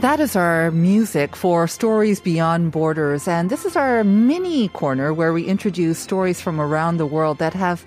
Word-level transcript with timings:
That 0.00 0.20
is 0.20 0.36
our 0.36 0.70
music 0.70 1.34
for 1.34 1.66
Stories 1.66 2.20
Beyond 2.20 2.70
Borders. 2.70 3.26
And 3.26 3.50
this 3.50 3.64
is 3.64 3.74
our 3.74 4.04
mini 4.04 4.68
corner 4.68 5.12
where 5.12 5.32
we 5.32 5.44
introduce 5.44 5.98
stories 5.98 6.40
from 6.40 6.60
around 6.60 6.98
the 6.98 7.06
world 7.06 7.38
that 7.38 7.52
have 7.52 7.84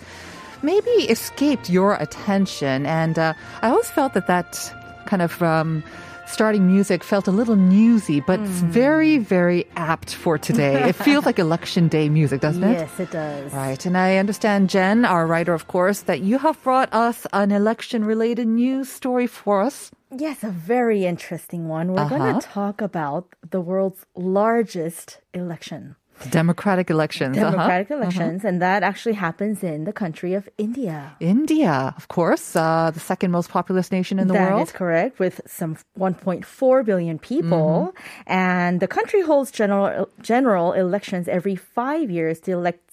maybe 0.61 0.91
escaped 1.07 1.69
your 1.69 1.95
attention. 1.95 2.85
And 2.85 3.17
uh, 3.17 3.33
I 3.61 3.69
always 3.69 3.89
felt 3.89 4.13
that 4.13 4.27
that 4.27 4.59
kind 5.05 5.21
of 5.21 5.41
um, 5.41 5.85
starting 6.27 6.67
music 6.67 7.01
felt 7.01 7.27
a 7.27 7.31
little 7.31 7.55
newsy, 7.55 8.19
but 8.19 8.41
it's 8.41 8.59
very, 8.59 9.17
very 9.17 9.65
apt 9.77 10.13
for 10.13 10.37
today. 10.37 10.89
it 10.89 10.95
feels 11.07 11.25
like 11.25 11.39
election 11.39 11.87
day 11.87 12.09
music, 12.09 12.41
doesn't 12.41 12.63
it? 12.63 12.73
Yes, 12.73 12.99
it 12.99 13.11
does. 13.11 13.53
Right. 13.53 13.85
And 13.85 13.97
I 13.97 14.17
understand, 14.17 14.69
Jen, 14.69 15.05
our 15.05 15.25
writer, 15.25 15.53
of 15.53 15.69
course, 15.69 16.01
that 16.01 16.19
you 16.19 16.39
have 16.39 16.61
brought 16.61 16.93
us 16.93 17.25
an 17.31 17.51
election 17.51 18.03
related 18.03 18.49
news 18.49 18.89
story 18.89 19.27
for 19.27 19.61
us. 19.61 19.91
Yes, 20.13 20.43
a 20.43 20.49
very 20.49 21.05
interesting 21.05 21.67
one. 21.69 21.93
We're 21.93 22.09
going 22.09 22.21
Uh-huh. 22.21 22.41
to 22.41 22.47
talk 22.47 22.81
about 22.81 23.23
the 23.49 23.61
world's 23.61 24.05
largest 24.15 25.19
election, 25.33 25.95
Democratic 26.29 26.89
elections. 26.89 27.37
uh-huh. 27.37 27.51
democratic 27.51 27.89
elections, 27.91 28.43
and 28.43 28.61
that 28.61 28.83
actually 28.83 29.15
happens 29.15 29.63
in 29.63 29.85
the 29.85 29.93
country 29.93 30.33
of 30.33 30.47
India. 30.57 31.15
India, 31.19 31.93
of 31.97 32.07
course, 32.09 32.55
uh, 32.55 32.91
the 32.93 32.99
second 32.99 33.31
most 33.31 33.49
populous 33.49 33.89
nation 33.91 34.19
in 34.19 34.27
the 34.27 34.33
That 34.33 34.51
world. 34.51 34.67
is 34.67 34.71
correct, 34.73 35.17
with 35.19 35.39
some 35.47 35.77
1.4 35.97 36.83
billion 36.85 37.17
people, 37.17 37.93
Mm-hmm. 37.95 38.21
and 38.27 38.79
the 38.81 38.87
country 38.97 39.21
holds 39.21 39.49
general 39.51 40.09
general 40.21 40.73
elections 40.73 41.27
every 41.27 41.55
five 41.55 42.11
years 42.11 42.39
to 42.41 42.51
elect 42.51 42.89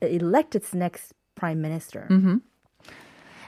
elect 0.00 0.56
its 0.56 0.72
next 0.74 1.12
prime 1.36 1.60
minister. 1.60 2.02
Mm-hmm. 2.10 2.36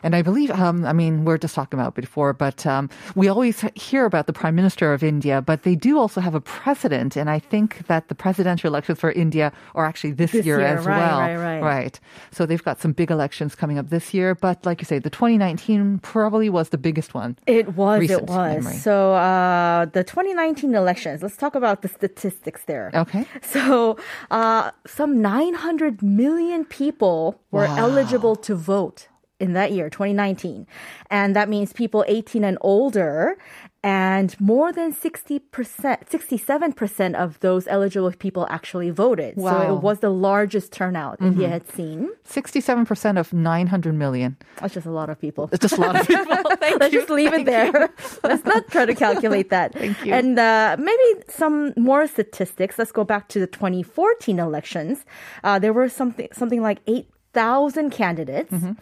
And 0.04 0.14
I 0.14 0.22
believe, 0.22 0.50
um, 0.52 0.84
I 0.84 0.92
mean, 0.92 1.24
we're 1.24 1.38
just 1.38 1.54
talking 1.54 1.78
about 1.80 1.94
before, 1.94 2.32
but 2.34 2.58
um, 2.74 2.84
we 3.20 3.26
always 3.34 3.56
hear 3.74 4.04
about 4.04 4.26
the 4.28 4.32
Prime 4.40 4.54
Minister 4.54 4.92
of 4.92 5.02
India, 5.02 5.36
but 5.50 5.58
they 5.66 5.74
do 5.74 5.98
also 5.98 6.20
have 6.20 6.34
a 6.34 6.40
president. 6.42 7.16
And 7.16 7.28
I 7.36 7.38
think 7.52 7.86
that 7.88 8.08
the 8.08 8.14
presidential 8.14 8.68
elections 8.68 8.98
for 9.00 9.10
India 9.24 9.46
are 9.74 9.86
actually 9.90 10.12
this, 10.12 10.32
This 10.32 10.44
year, 10.46 10.58
year, 10.60 10.66
as 10.76 10.84
right, 10.84 10.98
well. 10.98 11.18
right, 11.20 11.36
right. 11.36 11.62
right. 11.62 12.00
So 12.36 12.44
they've 12.46 12.62
got 12.70 12.76
some 12.80 12.92
big 12.92 13.10
elections 13.10 13.54
coming 13.54 13.78
up 13.78 13.88
this 13.88 14.12
year. 14.12 14.34
But 14.34 14.64
like 14.66 14.78
you 14.82 14.84
say, 14.84 14.98
the 14.98 15.10
2019 15.10 16.00
probably 16.00 16.48
was 16.50 16.68
the 16.68 16.78
biggest 16.78 17.14
one. 17.14 17.38
It 17.46 17.66
was, 17.74 18.10
it 18.10 18.22
was. 18.26 18.64
memory. 18.64 18.76
So 18.76 19.14
uh, 19.14 19.86
the 19.86 20.04
2019 20.04 20.74
elections. 20.74 21.22
Let's 21.22 21.38
talk 21.38 21.54
about 21.54 21.80
the 21.82 21.88
statistics 21.88 22.62
there. 22.66 22.90
Okay. 22.94 23.24
So, 23.42 23.96
uh, 24.30 24.70
some 24.86 25.22
900 25.22 26.02
million 26.02 26.64
people 26.66 27.40
were 27.50 27.64
Wow. 27.64 27.76
eligible 27.78 28.36
to 28.36 28.54
vote 28.54 29.08
in 29.44 29.52
that 29.52 29.72
year, 29.72 29.88
2019. 29.90 30.66
And 31.10 31.36
that 31.36 31.48
means 31.48 31.72
people 31.72 32.04
18 32.08 32.44
and 32.44 32.58
older. 32.60 33.36
And 33.84 34.34
more 34.40 34.72
than 34.72 34.94
60%, 34.94 35.42
67% 35.50 37.14
of 37.14 37.38
those 37.40 37.66
eligible 37.66 38.10
people 38.12 38.46
actually 38.48 38.88
voted. 38.88 39.36
Wow. 39.36 39.50
So 39.50 39.76
it 39.76 39.82
was 39.82 39.98
the 39.98 40.08
largest 40.08 40.72
turnout 40.72 41.20
India 41.20 41.50
had 41.50 41.70
seen. 41.70 42.08
67% 42.26 43.18
of 43.20 43.34
900 43.34 43.94
million. 43.94 44.38
That's 44.56 44.72
just 44.72 44.86
a 44.86 44.90
lot 44.90 45.10
of 45.10 45.20
people. 45.20 45.50
It's 45.52 45.60
just 45.60 45.76
a 45.76 45.82
lot 45.82 46.00
of 46.00 46.06
people. 46.06 46.24
Thank 46.56 46.80
Let's 46.80 46.94
you. 46.94 47.00
just 47.00 47.10
leave 47.10 47.34
it 47.34 47.44
there. 47.44 47.92
Let's 48.24 48.44
not 48.46 48.68
try 48.68 48.86
to 48.86 48.94
calculate 48.94 49.50
that. 49.50 49.74
Thank 49.78 50.02
you. 50.02 50.14
And 50.14 50.38
uh, 50.38 50.76
maybe 50.78 51.22
some 51.28 51.74
more 51.76 52.06
statistics. 52.06 52.78
Let's 52.78 52.92
go 52.92 53.04
back 53.04 53.28
to 53.28 53.38
the 53.38 53.46
2014 53.46 54.38
elections. 54.38 55.04
Uh, 55.42 55.58
there 55.58 55.74
were 55.74 55.90
something 55.90 56.28
something 56.32 56.62
like 56.62 56.78
8,000 56.86 57.90
candidates. 57.90 58.50
Mm-hmm. 58.50 58.72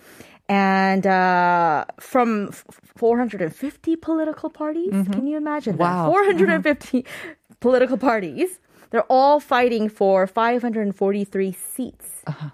And 0.48 1.06
uh, 1.06 1.84
from 2.00 2.48
f- 2.48 2.64
450 2.96 3.96
political 3.96 4.50
parties, 4.50 4.90
can 4.90 5.26
you 5.26 5.36
imagine 5.36 5.74
Mm-hmm. 5.74 5.82
Wow. 5.82 6.12
Mm-hmm. 6.12 6.46
that? 6.46 6.72
450 6.82 7.06
political 7.60 7.96
parties. 7.96 8.58
They're 8.90 9.04
all 9.08 9.40
fighting 9.40 9.88
for 9.88 10.26
543 10.26 11.52
seats. 11.52 12.08
Uh-huh. 12.26 12.50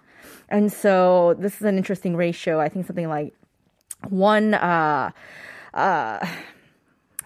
And 0.49 0.73
so 0.73 1.35
this 1.39 1.57
is 1.57 1.63
an 1.63 1.77
interesting 1.77 2.15
ratio. 2.17 2.61
I 2.61 2.69
think 2.69 2.87
something 2.87 3.09
like 3.09 3.35
one 4.09 4.55
uh 4.55 5.11
uh 5.75 6.27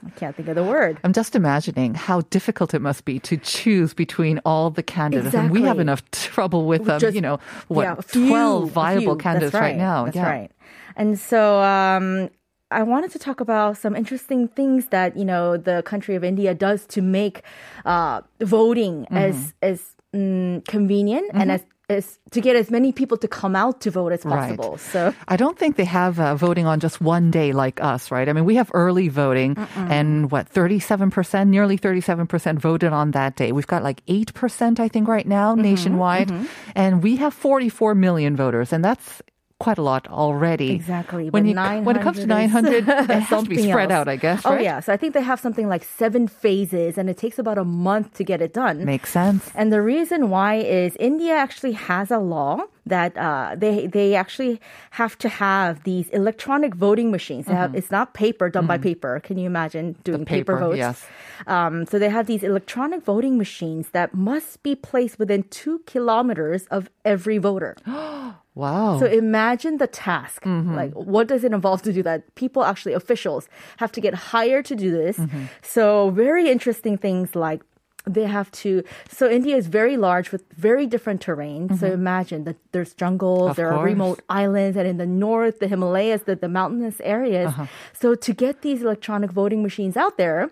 I 0.04 0.10
can't 0.10 0.34
think 0.36 0.48
of 0.48 0.56
the 0.56 0.64
word. 0.64 0.98
I'm 1.04 1.12
just 1.12 1.36
imagining 1.36 1.94
how 1.94 2.22
difficult 2.22 2.74
it 2.74 2.80
must 2.80 3.04
be 3.04 3.18
to 3.20 3.36
choose 3.36 3.94
between 3.94 4.40
all 4.44 4.70
the 4.70 4.82
candidates. 4.82 5.34
And 5.34 5.50
we 5.50 5.62
have 5.62 5.78
enough 5.78 6.08
trouble 6.10 6.66
with, 6.66 6.88
um, 6.88 6.98
Just- 6.98 7.14
you 7.14 7.20
know, 7.20 7.38
what, 7.68 7.82
yeah, 7.84 7.94
few, 8.00 8.28
12 8.28 8.70
viable 8.70 9.16
candidates 9.16 9.52
That's 9.52 9.62
right. 9.62 9.76
now. 9.76 10.04
That's 10.06 10.16
yeah. 10.16 10.28
right. 10.30 10.50
And 10.96 11.18
so 11.18 11.60
um 11.62 12.30
I 12.70 12.82
wanted 12.82 13.10
to 13.12 13.18
talk 13.18 13.40
about 13.40 13.76
some 13.76 13.94
interesting 13.94 14.48
things 14.48 14.86
that, 14.86 15.14
you 15.16 15.26
know, 15.26 15.58
the 15.58 15.82
country 15.82 16.14
of 16.16 16.24
India 16.24 16.54
does 16.54 16.86
to 16.86 17.02
make 17.02 17.42
uh 17.84 18.22
voting 18.40 19.04
Mm-hmm. 19.04 19.16
as 19.16 19.54
as 19.62 19.80
mm, 20.14 20.64
convenient 20.66 21.30
and 21.34 21.50
as 21.52 21.64
as 21.92 22.18
to 22.32 22.40
get 22.40 22.56
as 22.56 22.70
many 22.70 22.92
people 22.92 23.16
to 23.18 23.28
come 23.28 23.54
out 23.54 23.80
to 23.82 23.90
vote 23.90 24.12
as 24.12 24.22
possible. 24.22 24.72
Right. 24.72 24.80
So 24.80 25.14
I 25.28 25.36
don't 25.36 25.58
think 25.58 25.76
they 25.76 25.84
have 25.84 26.18
uh, 26.18 26.34
voting 26.34 26.66
on 26.66 26.80
just 26.80 27.00
one 27.00 27.30
day 27.30 27.52
like 27.52 27.80
us, 27.80 28.10
right? 28.10 28.28
I 28.28 28.32
mean, 28.32 28.44
we 28.44 28.56
have 28.56 28.70
early 28.74 29.08
voting 29.08 29.56
and 29.76 30.30
what, 30.30 30.48
37%, 30.50 31.48
nearly 31.48 31.78
37% 31.78 32.58
voted 32.58 32.92
on 32.92 33.12
that 33.12 33.36
day. 33.36 33.52
We've 33.52 33.66
got 33.66 33.82
like 33.82 34.04
8%, 34.06 34.80
I 34.80 34.88
think, 34.88 35.08
right 35.08 35.26
now 35.26 35.52
Mm-hmm, 35.52 35.62
nationwide. 35.62 36.32
And 36.74 37.02
we 37.02 37.16
have 37.16 37.34
44 37.34 37.94
million 37.94 38.36
voters, 38.36 38.72
and 38.72 38.84
that's 38.84 39.20
quite 39.62 39.78
a 39.78 39.82
lot 39.82 40.08
already. 40.08 40.70
Exactly. 40.72 41.30
When, 41.30 41.46
you, 41.46 41.54
when 41.54 41.96
it 41.96 42.02
comes 42.02 42.18
to 42.18 42.26
900, 42.26 42.86
900 42.86 43.10
it 43.10 43.10
has 43.10 43.28
to 43.28 43.48
be 43.48 43.56
something 43.56 43.70
spread 43.70 43.90
else. 43.92 44.00
out, 44.00 44.08
I 44.08 44.16
guess, 44.16 44.42
Oh, 44.44 44.58
yeah. 44.58 44.80
So 44.80 44.92
I 44.92 44.96
think 44.96 45.14
they 45.14 45.22
have 45.22 45.40
something 45.40 45.68
like 45.68 45.84
seven 45.84 46.26
phases, 46.28 46.98
and 46.98 47.08
it 47.08 47.16
takes 47.16 47.38
about 47.38 47.58
a 47.58 47.64
month 47.64 48.14
to 48.14 48.24
get 48.24 48.42
it 48.42 48.52
done. 48.52 48.84
Makes 48.84 49.10
sense. 49.10 49.50
And 49.54 49.72
the 49.72 49.82
reason 49.82 50.30
why 50.30 50.56
is 50.56 50.96
India 50.98 51.34
actually 51.34 51.72
has 51.72 52.10
a 52.10 52.18
law 52.18 52.62
that 52.86 53.16
uh, 53.16 53.54
they 53.56 53.86
they 53.86 54.14
actually 54.14 54.60
have 54.92 55.16
to 55.18 55.28
have 55.28 55.84
these 55.84 56.08
electronic 56.10 56.74
voting 56.74 57.10
machines. 57.10 57.46
They 57.46 57.54
have, 57.54 57.74
it's 57.74 57.90
not 57.90 58.12
paper 58.14 58.50
done 58.50 58.66
by 58.66 58.78
paper. 58.78 59.20
Can 59.20 59.38
you 59.38 59.46
imagine 59.46 59.94
doing 60.04 60.20
Mm-hmm. 60.24 60.24
paper, 60.34 60.56
paper, 60.56 60.66
votes? 60.66 60.78
yes. 60.78 61.06
Um, 61.46 61.86
so 61.86 61.98
they 61.98 62.08
have 62.08 62.26
these 62.26 62.42
electronic 62.42 63.02
voting 63.04 63.38
machines 63.38 63.90
that 63.90 64.14
must 64.14 64.62
be 64.62 64.74
placed 64.74 65.18
within 65.18 65.44
two 65.44 65.80
kilometers 65.86 66.66
of 66.66 66.88
every 67.04 67.38
voter. 67.38 67.76
Wow. 68.54 68.98
So 69.00 69.06
imagine 69.06 69.78
the 69.78 69.86
task. 69.86 70.42
Mm-hmm. 70.44 70.74
Like, 70.74 70.92
what 70.92 71.26
does 71.26 71.42
it 71.42 71.52
involve 71.54 71.80
to 71.82 71.92
do 71.92 72.02
that? 72.02 72.34
People, 72.34 72.64
actually, 72.64 72.92
officials, 72.92 73.48
have 73.78 73.90
to 73.92 74.00
get 74.00 74.12
hired 74.12 74.66
to 74.66 74.76
do 74.76 74.90
this. 74.90 75.16
Mm-hmm. 75.16 75.44
So, 75.62 76.10
very 76.10 76.50
interesting 76.50 76.98
things 76.98 77.34
like 77.34 77.62
they 78.04 78.24
have 78.26 78.50
to. 78.62 78.82
So, 79.10 79.28
India 79.30 79.56
is 79.56 79.66
very 79.68 79.96
large 79.96 80.32
with 80.32 80.42
very 80.54 80.86
different 80.86 81.20
terrain. 81.20 81.76
So, 81.78 81.86
imagine 81.92 82.44
that 82.44 82.56
there's 82.72 82.94
jungles, 82.94 83.40
Mm-hmm. 83.42 83.50
Of 83.50 83.56
there 83.56 83.72
are 83.72 83.84
remote 83.84 84.20
islands, 84.28 84.76
and 84.76 84.86
in 84.88 84.96
the 84.96 85.06
north, 85.06 85.58
the 85.60 85.68
Himalayas, 85.68 86.22
the, 86.22 86.34
the 86.36 86.48
mountainous 86.48 87.00
areas. 87.00 87.48
Uh-huh. 87.48 87.66
So, 87.92 88.14
to 88.14 88.32
get 88.32 88.62
these 88.62 88.82
electronic 88.82 89.30
voting 89.30 89.62
machines 89.62 89.96
out 89.96 90.16
there, 90.18 90.50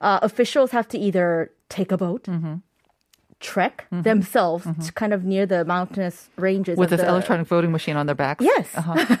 uh, 0.00 0.18
officials 0.22 0.70
have 0.72 0.86
to 0.88 0.98
either 0.98 1.50
take 1.68 1.92
a 1.92 1.96
boat. 1.96 2.24
Mm-hmm. 2.24 2.54
Trek 3.40 3.86
themselves 3.92 4.66
to 4.84 4.92
kind 4.92 5.12
of 5.12 5.22
near 5.22 5.46
the 5.46 5.64
mountainous 5.64 6.28
ranges 6.36 6.76
With 6.76 6.86
of 6.92 6.98
this 6.98 7.04
the, 7.06 7.08
electronic 7.08 7.46
voting 7.46 7.70
machine 7.70 7.96
on 7.96 8.06
their 8.06 8.16
backs? 8.16 8.44
Yes, 8.44 8.66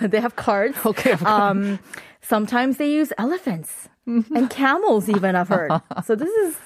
they 0.00 0.20
have 0.20 0.34
cards. 0.34 0.76
Okay. 0.84 1.12
Um, 1.24 1.78
sometimes 2.20 2.78
they 2.78 2.90
use 2.90 3.12
elephants 3.16 3.88
Mm-hmm. 4.08 4.36
and 4.36 4.48
camels. 4.50 5.08
Even 5.08 5.36
I've 5.36 5.48
heard. 5.48 5.70
So 6.04 6.16
this 6.16 6.30
is 6.30 6.56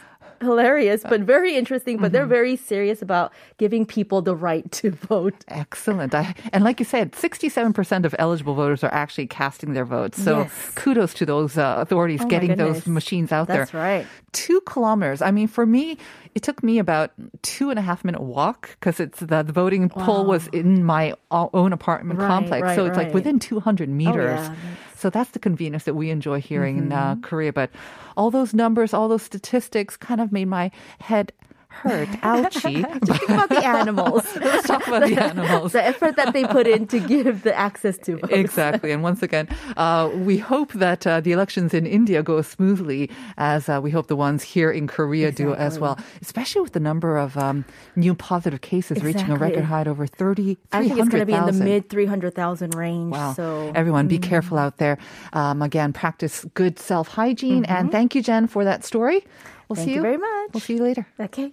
hilarious, 0.42 1.02
but 1.08 1.20
very 1.22 1.56
interesting. 1.56 1.98
But 1.98 2.12
they're 2.12 2.26
very 2.26 2.56
serious 2.56 3.02
about 3.02 3.32
giving 3.58 3.86
people 3.86 4.22
the 4.22 4.34
right 4.36 4.70
to 4.72 4.90
vote. 4.90 5.34
Excellent. 5.48 6.14
I, 6.14 6.34
and 6.52 6.64
like 6.64 6.78
you 6.80 6.84
said, 6.86 7.12
67% 7.12 8.04
of 8.04 8.14
eligible 8.18 8.54
voters 8.54 8.82
are 8.84 8.92
actually 8.92 9.26
casting 9.26 9.72
their 9.74 9.84
votes. 9.84 10.22
So 10.22 10.40
Yes. 10.40 10.72
kudos 10.74 11.14
to 11.14 11.26
those 11.26 11.56
uh, 11.58 11.76
authorities 11.78 12.20
Oh 12.22 12.28
getting 12.28 12.56
those 12.56 12.86
machines 12.86 13.32
out 13.32 13.48
That's 13.48 13.70
there. 13.72 13.80
That's 13.80 14.06
right. 14.06 14.06
Two 14.32 14.60
kilometers. 14.62 15.22
I 15.22 15.30
mean, 15.30 15.48
for 15.48 15.66
me, 15.66 15.98
it 16.34 16.42
took 16.42 16.62
me 16.62 16.78
about 16.78 17.10
two 17.42 17.70
and 17.70 17.78
a 17.78 17.82
half 17.82 18.04
minute 18.04 18.22
walk 18.22 18.70
because 18.80 18.98
it's 19.00 19.20
the, 19.20 19.42
the 19.42 19.52
voting 19.52 19.88
poll 19.88 20.24
was 20.24 20.46
in 20.48 20.84
my 20.84 21.14
own 21.30 21.72
apartment 21.72 22.18
Right, 22.20 22.26
complex. 22.26 22.62
right, 22.62 22.74
so 22.76 22.86
it's 22.86 22.96
like 22.96 23.12
within 23.14 23.38
200 23.38 23.88
meters. 23.88 24.40
yeah. 24.40 24.54
So 24.96 25.10
that's 25.10 25.30
the 25.30 25.38
convenience 25.38 25.84
that 25.84 25.94
we 25.94 26.10
enjoy 26.10 26.40
hearing 26.40 26.78
in 26.78 26.92
uh, 26.92 27.14
Mm-hmm. 27.14 27.20
Korea. 27.22 27.52
But 27.52 27.70
all 28.16 28.30
those 28.30 28.54
numbers, 28.54 28.94
all 28.94 29.08
those 29.08 29.22
statistics 29.22 29.96
kind 29.96 30.20
of 30.20 30.32
made 30.32 30.46
my 30.46 30.70
head 31.00 31.32
hurt. 31.72 32.08
Ouchie. 32.22 32.82
Think 33.04 33.28
about 33.28 33.48
the 33.48 33.64
animals. 33.64 34.24
Let's 34.36 34.66
talk 34.66 34.86
about 34.86 35.08
the 35.08 35.22
animals. 35.22 35.72
the 35.72 35.84
effort 35.84 36.16
that 36.16 36.32
they 36.32 36.44
put 36.44 36.66
in 36.66 36.86
to 36.88 36.98
give 37.00 37.42
the 37.42 37.54
access 37.54 37.98
to 37.98 38.16
vote. 38.16 38.32
Exactly. 38.32 38.92
And 38.92 39.02
once 39.02 39.22
again, 39.22 39.48
uh, 39.76 40.10
we 40.14 40.38
hope 40.38 40.72
that 40.72 41.06
uh, 41.06 41.20
the 41.20 41.32
elections 41.32 41.74
in 41.74 41.86
India 41.86 42.22
go 42.22 42.40
smoothly 42.42 43.10
as 43.36 43.68
uh, 43.68 43.80
we 43.82 43.90
hope 43.90 44.06
the 44.06 44.16
ones 44.16 44.42
here 44.42 44.70
in 44.70 44.86
Korea 44.86 45.30
do 45.32 45.54
as 45.54 45.78
well, 45.78 45.98
especially 46.20 46.62
with 46.62 46.72
the 46.72 46.80
number 46.80 47.16
of 47.18 47.36
um, 47.36 47.64
new 47.96 48.14
positive 48.14 48.60
cases 48.62 49.02
reaching 49.02 49.30
a 49.30 49.36
record 49.36 49.64
high 49.64 49.82
over 49.86 50.06
30, 50.06 50.58
I 50.72 50.86
think 50.86 50.98
it's 50.98 51.08
going 51.08 51.20
to 51.20 51.26
be 51.26 51.32
in 51.32 51.46
the 51.46 51.52
300,000. 51.52 51.64
mid 51.64 51.88
300,000 51.88 52.74
range. 52.74 53.12
Wow. 53.12 53.32
So 53.34 53.72
Everyone, 53.74 54.06
be 54.06 54.18
careful 54.18 54.58
out 54.58 54.78
there. 54.78 54.98
Um, 55.32 55.62
again, 55.62 55.92
practice 55.92 56.44
good 56.54 56.78
self 56.78 57.08
hygiene. 57.08 57.64
And 57.64 57.90
thank 57.90 58.14
you, 58.14 58.22
Jen, 58.22 58.46
for 58.46 58.64
that 58.64 58.84
story. 58.84 59.24
We'll 59.68 59.76
Thank 59.76 59.88
see 59.88 59.94
you 59.94 60.02
very 60.02 60.18
much. 60.18 60.50
We'll 60.52 60.60
see 60.60 60.74
you 60.74 60.82
later. 60.82 61.06
okay. 61.18 61.52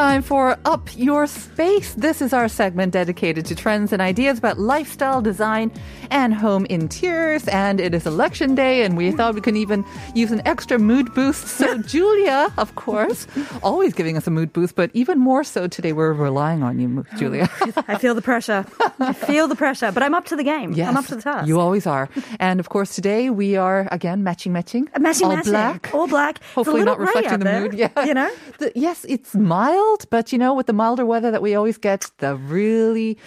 Time 0.00 0.22
for 0.22 0.56
Up 0.64 0.88
Your 0.96 1.26
Space. 1.26 1.92
This 1.92 2.22
is 2.22 2.32
our 2.32 2.48
segment 2.48 2.94
dedicated 2.94 3.44
to 3.44 3.54
trends 3.54 3.92
and 3.92 4.00
ideas 4.00 4.38
about 4.38 4.58
lifestyle 4.58 5.20
design 5.20 5.70
and 6.10 6.32
home 6.32 6.64
interiors. 6.70 7.46
And 7.48 7.78
it 7.78 7.92
is 7.92 8.06
election 8.06 8.54
day, 8.54 8.82
and 8.82 8.96
we 8.96 9.10
thought 9.12 9.34
we 9.34 9.42
could 9.42 9.58
even 9.58 9.84
use 10.14 10.32
an 10.32 10.40
extra 10.46 10.78
mood 10.78 11.12
boost. 11.12 11.48
So, 11.48 11.76
Julia, 11.94 12.48
of 12.56 12.76
course, 12.76 13.26
always 13.62 13.92
giving 13.92 14.16
us 14.16 14.26
a 14.26 14.30
mood 14.30 14.54
boost, 14.54 14.74
but 14.74 14.90
even 14.94 15.18
more 15.18 15.44
so 15.44 15.68
today, 15.68 15.92
we're 15.92 16.14
relying 16.14 16.62
on 16.62 16.80
you, 16.80 17.04
oh, 17.12 17.18
Julia. 17.18 17.50
I 17.86 17.98
feel 17.98 18.14
the 18.14 18.22
pressure. 18.22 18.64
I 19.00 19.12
feel 19.12 19.48
the 19.48 19.56
pressure, 19.56 19.92
but 19.92 20.02
I'm 20.02 20.14
up 20.14 20.24
to 20.26 20.36
the 20.36 20.44
game. 20.44 20.72
I'm 20.80 20.96
up 20.96 21.08
to 21.08 21.16
the 21.16 21.20
task. 21.22 21.46
You 21.46 21.60
always 21.60 21.86
are. 21.86 22.08
And 22.38 22.58
of 22.58 22.70
course, 22.70 22.94
today 22.94 23.28
we 23.28 23.56
are 23.56 23.86
again 23.92 24.24
matching, 24.24 24.54
matching. 24.54 24.88
matching, 24.98 25.26
all 25.26 25.36
matching. 25.36 25.52
black. 25.52 25.90
All 25.92 26.06
black. 26.06 26.42
Hopefully, 26.54 26.84
not 26.84 26.98
reflecting 26.98 27.38
the 27.40 27.50
out 27.50 27.62
mood. 27.62 27.72
there, 27.72 27.92
Yeah, 27.94 28.04
you 28.06 28.14
know? 28.14 28.30
The- 28.58 28.72
yes, 28.74 29.04
it's 29.06 29.34
mild, 29.34 29.89
but 30.10 30.32
you 30.32 30.38
know, 30.38 30.54
with 30.54 30.66
the 30.66 30.72
milder 30.72 31.04
weather 31.06 31.30
that 31.30 31.42
we 31.42 31.54
always 31.54 31.78
get, 31.78 32.10
the 32.18 32.36
really. 32.36 33.18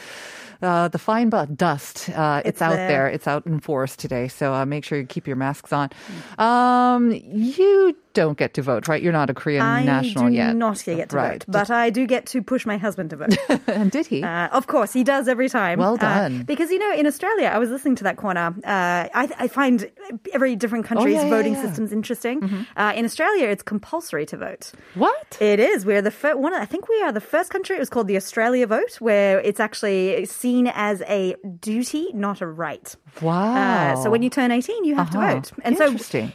Uh, 0.61 0.87
the 0.87 0.97
fine 0.97 1.29
but 1.29 1.57
dust, 1.57 2.09
uh, 2.11 2.39
it's, 2.45 2.55
It's 2.55 2.61
out 2.61 2.75
there. 2.75 2.87
there. 2.87 3.07
It's 3.09 3.27
out 3.27 3.45
in 3.45 3.59
force 3.59 3.97
today. 3.97 4.29
So 4.29 4.53
uh, 4.53 4.65
make 4.65 4.85
sure 4.85 4.97
you 4.97 5.05
keep 5.05 5.27
your 5.27 5.35
masks 5.35 5.73
on. 5.73 5.89
Um, 6.37 7.11
you 7.11 7.97
don't 8.13 8.37
get 8.37 8.53
to 8.55 8.61
vote, 8.61 8.87
right? 8.87 9.01
You're 9.01 9.11
not 9.13 9.29
a 9.29 9.33
Korean 9.33 9.61
I 9.63 9.83
national 9.83 10.29
yet. 10.29 10.49
I 10.49 10.51
do 10.53 10.57
not 10.57 10.83
get 10.85 11.09
to 11.09 11.15
right. 11.15 11.43
vote, 11.43 11.45
but 11.47 11.69
I 11.71 11.89
do 11.89 12.05
get 12.07 12.25
to 12.27 12.41
push 12.41 12.65
my 12.65 12.77
husband 12.77 13.09
to 13.11 13.15
vote. 13.17 13.37
and 13.67 13.91
did 13.91 14.05
he? 14.07 14.23
Uh, 14.23 14.47
of 14.49 14.67
course, 14.67 14.93
he 14.93 15.03
does 15.03 15.27
every 15.27 15.49
time. 15.49 15.79
Well 15.79 15.95
Uh, 15.95 15.97
done. 15.97 16.43
because, 16.43 16.69
you 16.71 16.79
know, 16.79 16.93
in 16.93 17.07
Australia, 17.07 17.47
I 17.53 17.57
was 17.59 17.69
listening 17.69 17.95
to 17.97 18.03
that 18.05 18.17
corner. 18.17 18.53
Uh, 18.63 19.07
I, 19.13 19.29
I 19.39 19.47
find 19.47 19.89
every 20.33 20.55
different 20.55 20.85
country's 20.85 21.17
Oh, 21.17 21.21
yeah, 21.21 21.23
yeah, 21.23 21.29
voting 21.29 21.53
yeah. 21.53 21.59
Mm-hmm. 21.59 21.67
system's 21.69 21.91
interesting. 21.91 22.65
Uh, 22.77 22.93
in 22.95 23.05
Australia, 23.05 23.47
it's 23.47 23.63
compulsory 23.63 24.25
to 24.27 24.37
vote. 24.37 24.71
what? 24.95 25.37
It 25.41 25.59
is. 25.59 25.85
We're 25.85 26.01
the 26.01 26.11
first 26.11 26.37
one. 26.37 26.53
I 26.53 26.65
think 26.65 26.87
we 26.89 27.01
are 27.01 27.11
the 27.11 27.21
first 27.21 27.49
country. 27.49 27.75
It 27.75 27.79
was 27.79 27.89
called 27.89 28.07
the 28.07 28.17
Australia 28.17 28.67
vote, 28.67 28.95
where 29.01 29.39
it's 29.39 29.59
actually 29.59 30.25
seen 30.25 30.67
as 30.73 31.01
a 31.07 31.35
duty, 31.59 32.07
not 32.13 32.41
a 32.41 32.47
right. 32.47 32.95
Wow. 33.21 33.55
Uh, 33.55 33.95
so 34.03 34.09
when 34.09 34.21
you 34.23 34.29
turn 34.29 34.51
18, 34.51 34.85
you 34.85 34.95
have 34.95 35.13
Uh-huh. 35.15 35.27
to 35.27 35.35
vote. 35.35 35.51
And 35.63 35.77
so 35.77 35.85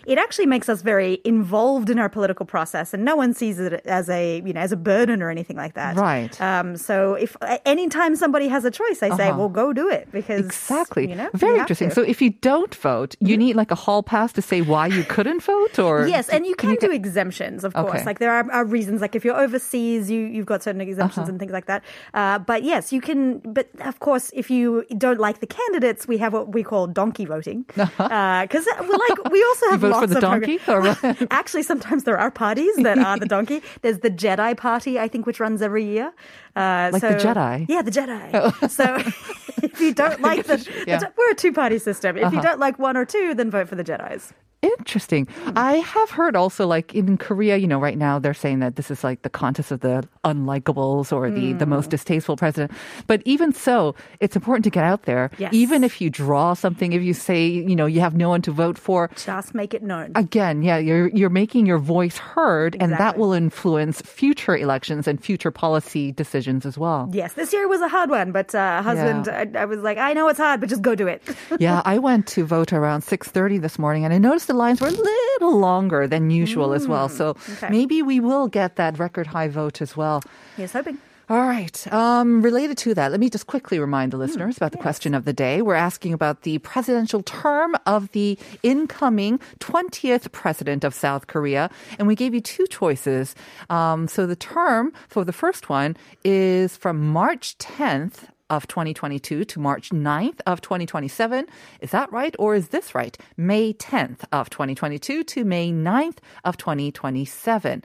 it 0.06 0.19
actually 0.19 0.46
makes 0.46 0.69
us 0.69 0.82
very 0.82 1.20
involved 1.24 1.68
in 1.76 1.99
our 1.99 2.09
political 2.09 2.47
process 2.47 2.94
and 2.94 3.05
no 3.05 3.15
one 3.17 3.32
sees 3.35 3.59
it 3.59 3.73
as 3.87 4.09
a, 4.09 4.41
you 4.47 4.53
know, 4.55 4.61
as 4.61 4.73
a 4.73 4.76
burden 4.76 5.23
or 5.23 5.29
anything 5.31 5.56
like 5.56 5.75
that. 5.75 5.97
Right. 5.97 6.32
Um, 6.41 6.76
so 6.76 7.15
if 7.15 7.37
anytime 7.67 8.17
somebody 8.17 8.49
has 8.49 8.65
a 8.65 8.70
choice, 8.70 9.03
I 9.03 9.11
say, 9.17 9.29
Uh-huh. 9.29 9.38
well, 9.38 9.49
go 9.49 9.73
do 9.73 9.88
it 9.88 10.09
because 10.19 10.44
Exactly. 10.47 11.05
you 11.11 11.17
know, 11.20 11.29
Very 11.35 11.59
interesting. 11.59 11.88
to. 11.91 11.94
So 11.94 12.00
Mm-hmm. 12.03 12.11
if 12.11 12.23
you 12.23 12.31
don't 12.50 12.75
vote, 12.75 13.15
you 13.20 13.37
need 13.37 13.55
like 13.62 13.70
a 13.70 13.81
hall 13.85 14.03
pass 14.03 14.32
to 14.38 14.43
say 14.50 14.61
why 14.73 14.87
you 14.99 15.05
couldn't 15.15 15.43
vote 15.43 15.79
or 15.79 15.94
Yes, 16.17 16.29
and 16.35 16.47
you 16.47 16.55
can, 16.55 16.70
get- 16.70 16.81
do 16.81 16.91
exemptions, 16.91 17.65
of 17.65 17.73
course. 17.75 17.91
Okay. 18.00 18.05
Like 18.11 18.19
there 18.25 18.32
are, 18.32 18.44
are 18.59 18.65
reasons, 18.65 19.00
like 19.05 19.15
if 19.19 19.23
you're 19.25 19.41
overseas, 19.47 20.11
you 20.11 20.20
you've 20.35 20.47
got 20.53 20.62
certain 20.67 20.81
exemptions 20.81 21.25
Uh-huh. 21.25 21.31
and 21.32 21.38
things 21.43 21.53
like 21.59 21.67
that. 21.73 21.81
Uh, 22.20 22.38
but 22.50 22.61
yes, 22.73 22.93
you 22.94 23.00
can. 23.09 23.20
But 23.59 23.67
of 23.91 23.97
course, 24.06 24.26
if 24.43 24.47
you 24.56 24.67
don't 25.05 25.20
like 25.26 25.38
the 25.44 25.50
candidates, 25.61 26.03
we 26.12 26.17
have 26.25 26.32
what 26.38 26.47
we 26.56 26.62
call 26.70 26.82
donkey 27.00 27.26
voting 27.35 27.59
because 27.69 28.65
we 28.91 28.94
like 29.06 29.19
we 29.35 29.41
also 29.50 29.67
You 29.69 29.70
have 29.73 29.81
vote 29.87 29.91
lots 29.97 30.00
for 30.03 30.06
the 30.15 30.17
of 30.17 30.20
donkey 30.31 30.56
what? 30.67 31.26
Actually, 31.58 31.66
sometimes 31.81 32.05
there 32.05 32.19
are 32.19 32.31
parties 32.31 32.75
that 32.76 32.99
are 32.99 33.19
the 33.19 33.26
donkey. 33.37 33.62
There's 33.82 33.99
the 33.99 34.10
Jedi 34.10 34.56
party, 34.56 34.99
I 34.99 35.08
think, 35.08 35.26
which 35.26 35.40
runs 35.40 35.60
every 35.60 35.84
year. 35.84 36.12
Uh, 36.55 36.90
Like 36.93 37.02
the 37.02 37.08
Jedi? 37.08 37.66
Yeah, 37.69 37.82
the 37.82 37.90
Jedi. 37.90 38.70
So 38.70 38.84
if 39.64 39.81
you 39.81 39.93
don't 39.93 40.20
like 40.31 40.46
the, 40.46 40.58
the 40.58 40.84
Yeah. 40.86 40.98
Je- 41.00 41.06
we're 41.17 41.31
a 41.32 41.34
two 41.34 41.53
party 41.53 41.79
system. 41.81 42.17
If 42.17 42.20
you 42.32 42.38
Uh-huh. 42.38 42.41
don't 42.48 42.60
like 42.60 42.79
one 42.79 42.96
or 42.96 43.05
two, 43.05 43.34
then 43.34 43.50
vote 43.50 43.69
for 43.69 43.74
the 43.74 43.82
Jedi's. 43.84 44.32
Interesting. 44.60 45.29
I 45.55 45.74
have 45.77 46.10
heard 46.10 46.34
also 46.34 46.67
like 46.67 46.93
in 46.93 47.17
Korea, 47.17 47.56
you 47.58 47.69
know, 47.69 47.79
right 47.79 47.96
now 47.96 48.19
they're 48.19 48.34
saying 48.34 48.58
that 48.58 48.74
this 48.74 48.91
is 48.91 49.05
like 49.05 49.22
the 49.22 49.31
contest 49.31 49.70
of 49.70 49.81
the 49.81 50.03
unlikables 50.24 51.12
or 51.12 51.31
the, 51.31 51.53
the 51.53 51.65
Mm. 51.65 51.69
most 51.69 51.91
distasteful 51.91 52.36
president. 52.36 52.72
But 53.06 53.22
even 53.24 53.53
so, 53.53 53.94
it's 54.20 54.34
important 54.34 54.65
to 54.65 54.70
get 54.70 54.82
out 54.84 55.03
there. 55.05 55.31
Yes. 55.38 55.53
Even 55.53 55.84
if 55.84 56.00
you 56.00 56.10
draw 56.10 56.55
something, 56.55 56.93
if 56.93 57.03
you 57.03 57.15
say, 57.15 57.46
you 57.46 57.77
know, 57.77 57.86
you 57.86 58.00
have 58.00 58.17
no 58.17 58.29
one 58.31 58.43
to 58.43 58.50
vote 58.50 58.79
for, 58.79 59.10
Just 59.15 59.55
make 59.55 59.74
it 59.74 59.82
known. 59.82 60.10
again, 60.17 60.62
yeah, 60.62 60.79
you're 60.79 61.08
you're 61.08 61.31
making 61.31 61.67
your 61.67 61.79
voice 61.79 62.19
heard 62.19 62.77
and 62.81 62.93
that 62.93 63.17
will 63.17 63.32
influence 63.32 64.00
future 64.03 64.56
elections 64.56 65.06
and 65.06 65.22
future 65.22 65.50
policy 65.53 66.10
decisions 66.12 66.67
as 66.67 66.77
well. 66.77 67.08
Yes, 67.12 67.34
this 67.34 67.53
year 67.53 67.69
was 67.69 67.81
a 67.81 67.88
hard 67.88 68.10
one, 68.10 68.32
but 68.32 68.55
uh, 68.55 68.82
husband, 68.82 69.29
I, 69.29 69.46
I 69.62 69.65
was 69.67 69.81
like, 69.81 69.98
I 69.98 70.15
know 70.15 70.27
it's 70.29 70.38
hard, 70.41 70.58
but 70.60 70.69
just 70.69 70.82
go 70.82 70.94
do 70.96 71.06
it. 71.06 71.22
yeah, 71.60 71.82
I 71.84 71.98
went 71.98 72.27
to 72.29 72.44
vote 72.44 72.72
around 72.72 73.03
6:30 73.03 73.60
this 73.60 73.79
morning 73.79 74.05
and 74.05 74.12
I 74.12 74.19
noticed 74.19 74.47
the 74.48 74.55
lines 74.55 74.81
were 74.81 74.88
a 74.88 74.90
little 74.90 75.56
longer 75.58 76.06
than 76.08 76.31
usual 76.31 76.72
as 76.74 76.88
well. 76.88 77.08
So 77.08 77.34
Mm, 77.34 77.56
okay. 77.56 77.69
maybe 77.70 78.02
we 78.02 78.19
will 78.20 78.48
get 78.48 78.74
that 78.76 78.98
record 78.98 79.28
high 79.28 79.48
vote 79.48 79.81
as 79.81 79.96
well. 79.96 80.22
Here's 80.56 80.72
hoping. 80.72 80.98
All 81.31 81.44
right. 81.46 81.76
Um, 81.93 82.40
related 82.40 82.78
to 82.78 82.94
that, 82.94 83.10
let 83.10 83.20
me 83.20 83.28
just 83.28 83.46
quickly 83.46 83.78
remind 83.78 84.12
the 84.14 84.17
listeners 84.17 84.56
about 84.56 84.72
the 84.72 84.78
question 84.78 85.12
of 85.14 85.26
the 85.26 85.34
day. 85.34 85.60
We're 85.60 85.74
asking 85.90 86.14
about 86.14 86.40
the 86.48 86.56
presidential 86.72 87.22
term 87.22 87.76
of 87.84 88.10
the 88.12 88.38
incoming 88.62 89.38
20th 89.60 90.32
president 90.32 90.84
of 90.84 90.94
South 90.94 91.26
Korea. 91.26 91.69
And 91.98 92.08
we 92.08 92.14
gave 92.14 92.32
you 92.32 92.40
two 92.40 92.67
choices. 92.67 93.34
Um, 93.69 94.08
so 94.08 94.24
the 94.26 94.36
term 94.36 94.90
for 95.08 95.22
the 95.22 95.34
first 95.34 95.69
one 95.69 95.98
is 96.24 96.78
from 96.78 96.96
March 97.06 97.58
10th 97.58 98.24
of 98.50 98.67
2022 98.69 99.44
to 99.44 99.60
March 99.60 99.90
9th 99.90 100.40
of 100.46 100.60
2027. 100.60 101.46
Is 101.81 101.90
that 101.90 102.12
right? 102.12 102.34
Or 102.38 102.55
is 102.55 102.69
this 102.69 102.94
right? 102.94 103.17
May 103.36 103.72
10th 103.72 104.20
of 104.32 104.50
2022 104.50 105.24
to 105.24 105.44
May 105.44 105.72
9th 105.72 106.19
of 106.44 106.56
2027. 106.56 107.82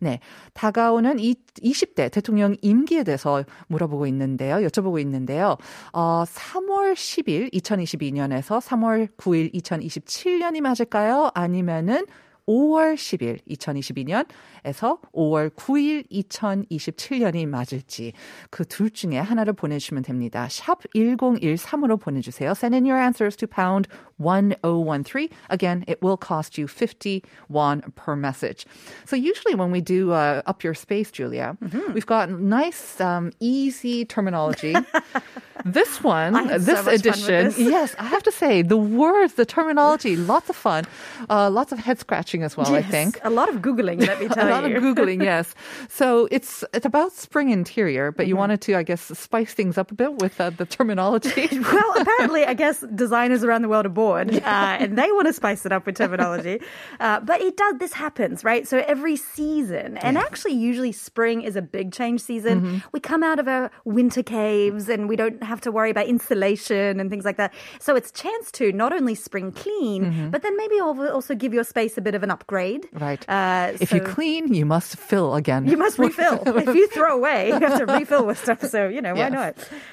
네. 0.00 0.20
다가오는 0.54 1.18
이, 1.18 1.34
20대 1.62 2.10
대통령 2.10 2.56
임기에 2.60 3.04
대해서 3.04 3.44
물어보고 3.68 4.06
있는데요. 4.08 4.56
여쭤보고 4.56 5.00
있는데요. 5.00 5.56
어, 5.92 6.24
3월 6.26 6.94
10일 6.94 7.52
2022년에서 7.54 8.60
3월 8.60 9.08
9일 9.16 9.54
2027년이 9.54 10.60
맞을까요? 10.60 11.30
아니면은 11.34 12.04
5월 12.47 12.95
10일 12.95 13.39
2022년에서 13.47 14.99
5월 15.13 15.51
9일 15.51 16.09
2027년이 16.11 17.45
맞을지 17.45 18.13
그 18.49 18.65
둘 18.65 18.89
중에 18.89 19.17
하나를 19.19 19.53
보내주시면 19.53 20.03
됩니다. 20.03 20.47
샵 20.49 20.79
1013으로 20.95 21.99
보내주세요. 21.99 22.51
Send 22.51 22.75
in 22.75 22.83
your 22.85 22.99
answers 22.99 23.35
to 23.37 23.47
pound 23.47 23.87
1013. 24.17 25.29
Again, 25.49 25.83
it 25.87 25.99
will 26.01 26.17
cost 26.17 26.57
you 26.57 26.67
51 26.67 27.81
per 27.95 28.15
message. 28.15 28.65
So 29.05 29.15
usually 29.15 29.55
when 29.55 29.71
we 29.71 29.79
do 29.79 30.11
uh, 30.11 30.41
Up 30.45 30.63
Your 30.63 30.73
Space, 30.73 31.11
Julia, 31.11 31.55
Mm-hmm. 31.61 31.93
we've 31.93 32.05
got 32.07 32.29
nice, 32.31 32.99
um, 32.99 33.31
easy 33.39 34.03
terminology. 34.03 34.75
this 35.72 36.02
one, 36.02 36.34
so 36.48 36.58
this 36.58 36.84
with 36.86 36.94
edition, 37.00 37.44
this. 37.46 37.58
yes, 37.76 37.94
I 37.98 38.04
have 38.04 38.22
to 38.24 38.32
say, 38.32 38.62
the 38.62 38.76
words, 38.76 39.34
the 39.34 39.44
terminology, 39.46 40.16
lots 40.16 40.48
of 40.50 40.56
fun. 40.56 40.84
Uh, 41.28 41.50
lots 41.50 41.72
of 41.72 41.78
head 41.78 41.98
scratching 41.98 42.42
as 42.42 42.56
well, 42.56 42.74
I 42.74 42.82
think. 42.82 43.18
a 43.24 43.30
lot 43.30 43.48
of 43.48 43.56
googling. 43.56 44.06
Let 44.06 44.20
me 44.20 44.28
tell 44.34 44.46
you. 44.46 44.52
A 44.52 44.54
lot 44.54 44.68
you. 44.70 44.76
of 44.76 44.82
googling, 44.82 45.22
yes. 45.32 45.54
So 45.88 46.28
it's 46.30 46.64
it's 46.72 46.86
about 46.86 47.12
spring 47.12 47.50
interior, 47.50 48.12
but 48.12 48.22
Mm-hmm. 48.26 48.28
you 48.30 48.36
wanted 48.36 48.60
to, 48.62 48.74
I 48.76 48.82
guess, 48.82 49.02
spice 49.18 49.54
things 49.54 49.78
up 49.78 49.90
a 49.92 49.94
bit 49.94 50.14
with 50.18 50.40
uh, 50.40 50.50
the 50.50 50.66
terminology. 50.66 51.48
well, 51.52 51.92
apparently, 51.96 52.44
I 52.44 52.54
guess 52.54 52.80
designers 52.94 53.44
around 53.44 53.62
the 53.62 53.68
world 53.68 53.86
are 53.86 53.90
bored, 54.02 54.34
uh, 54.34 54.40
and 54.82 54.98
they 54.98 55.10
want 55.12 55.26
to 55.28 55.32
spice 55.32 55.64
it 55.66 55.72
up 55.72 55.86
with 55.86 55.96
terminology. 55.96 56.60
Uh, 56.98 57.20
but 57.20 57.40
it 57.40 57.56
does. 57.56 57.74
This 57.78 57.92
happens, 57.92 58.42
right? 58.44 58.66
So 58.66 58.82
every 58.86 59.16
season, 59.16 59.96
and 59.98 60.18
actually, 60.18 60.54
usually 60.54 60.92
spring 60.92 61.42
is 61.42 61.54
a 61.56 61.62
big 61.62 61.92
change 61.92 62.20
season. 62.20 62.60
Mm-hmm. 62.60 62.78
We 62.92 63.00
come 63.00 63.22
out 63.22 63.38
of 63.38 63.46
our 63.48 63.70
winter 63.84 64.22
caves, 64.22 64.88
and 64.88 65.08
we 65.08 65.16
don't 65.16 65.42
have 65.42 65.55
to 65.62 65.72
worry 65.72 65.90
about 65.90 66.06
insulation 66.06 67.00
and 67.00 67.10
things 67.10 67.24
like 67.24 67.36
that. 67.36 67.52
So 67.80 67.96
it's 67.96 68.10
chance 68.12 68.50
to 68.52 68.72
not 68.72 68.92
only 68.92 69.14
spring 69.14 69.52
clean, 69.52 70.30
but 70.30 70.42
then 70.42 70.56
maybe 70.56 70.80
also 70.80 71.34
give 71.34 71.52
your 71.54 71.64
space 71.64 71.96
a 71.98 72.00
bit 72.00 72.14
of 72.14 72.22
an 72.22 72.30
upgrade. 72.30 72.82
Mm-hmm. 72.82 72.98
Right. 73.04 73.28
Uh, 73.28 73.72
if 73.80 73.92
you 73.92 74.00
clean, 74.00 74.52
you 74.54 74.66
must 74.66 74.96
fill 74.96 75.34
again. 75.34 75.66
you 75.66 75.76
must 75.76 75.98
refill. 76.08 76.42
if 76.46 76.74
you 76.74 76.88
throw 76.88 77.14
away, 77.16 77.48
you 77.48 77.58
have 77.60 77.78
to 77.78 77.86
refill 77.98 78.26
with 78.26 78.38
stuff. 78.38 78.62
So, 78.62 78.88
you 78.88 79.00
know, 79.00 79.14
why 79.14 79.28
Yes. 79.28 79.32
not? 79.32 79.52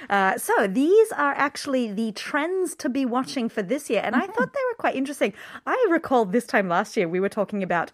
Uh, 0.09 0.37
so, 0.37 0.67
these 0.67 1.11
are 1.13 1.33
actually 1.33 1.91
the 1.91 2.11
trends 2.13 2.75
to 2.77 2.89
be 2.89 3.05
watching 3.05 3.49
for 3.49 3.61
this 3.61 3.89
year. 3.89 4.01
And 4.03 4.15
I 4.15 4.21
Mm-hmm. 4.23 4.31
thought 4.33 4.53
they 4.53 4.59
were 4.69 4.75
quite 4.77 4.95
interesting. 4.95 5.33
I 5.67 5.87
recall 5.89 6.25
this 6.25 6.45
time 6.45 6.67
last 6.69 6.95
year, 6.97 7.07
we 7.07 7.19
were 7.19 7.29
talking 7.29 7.61
about, 7.63 7.91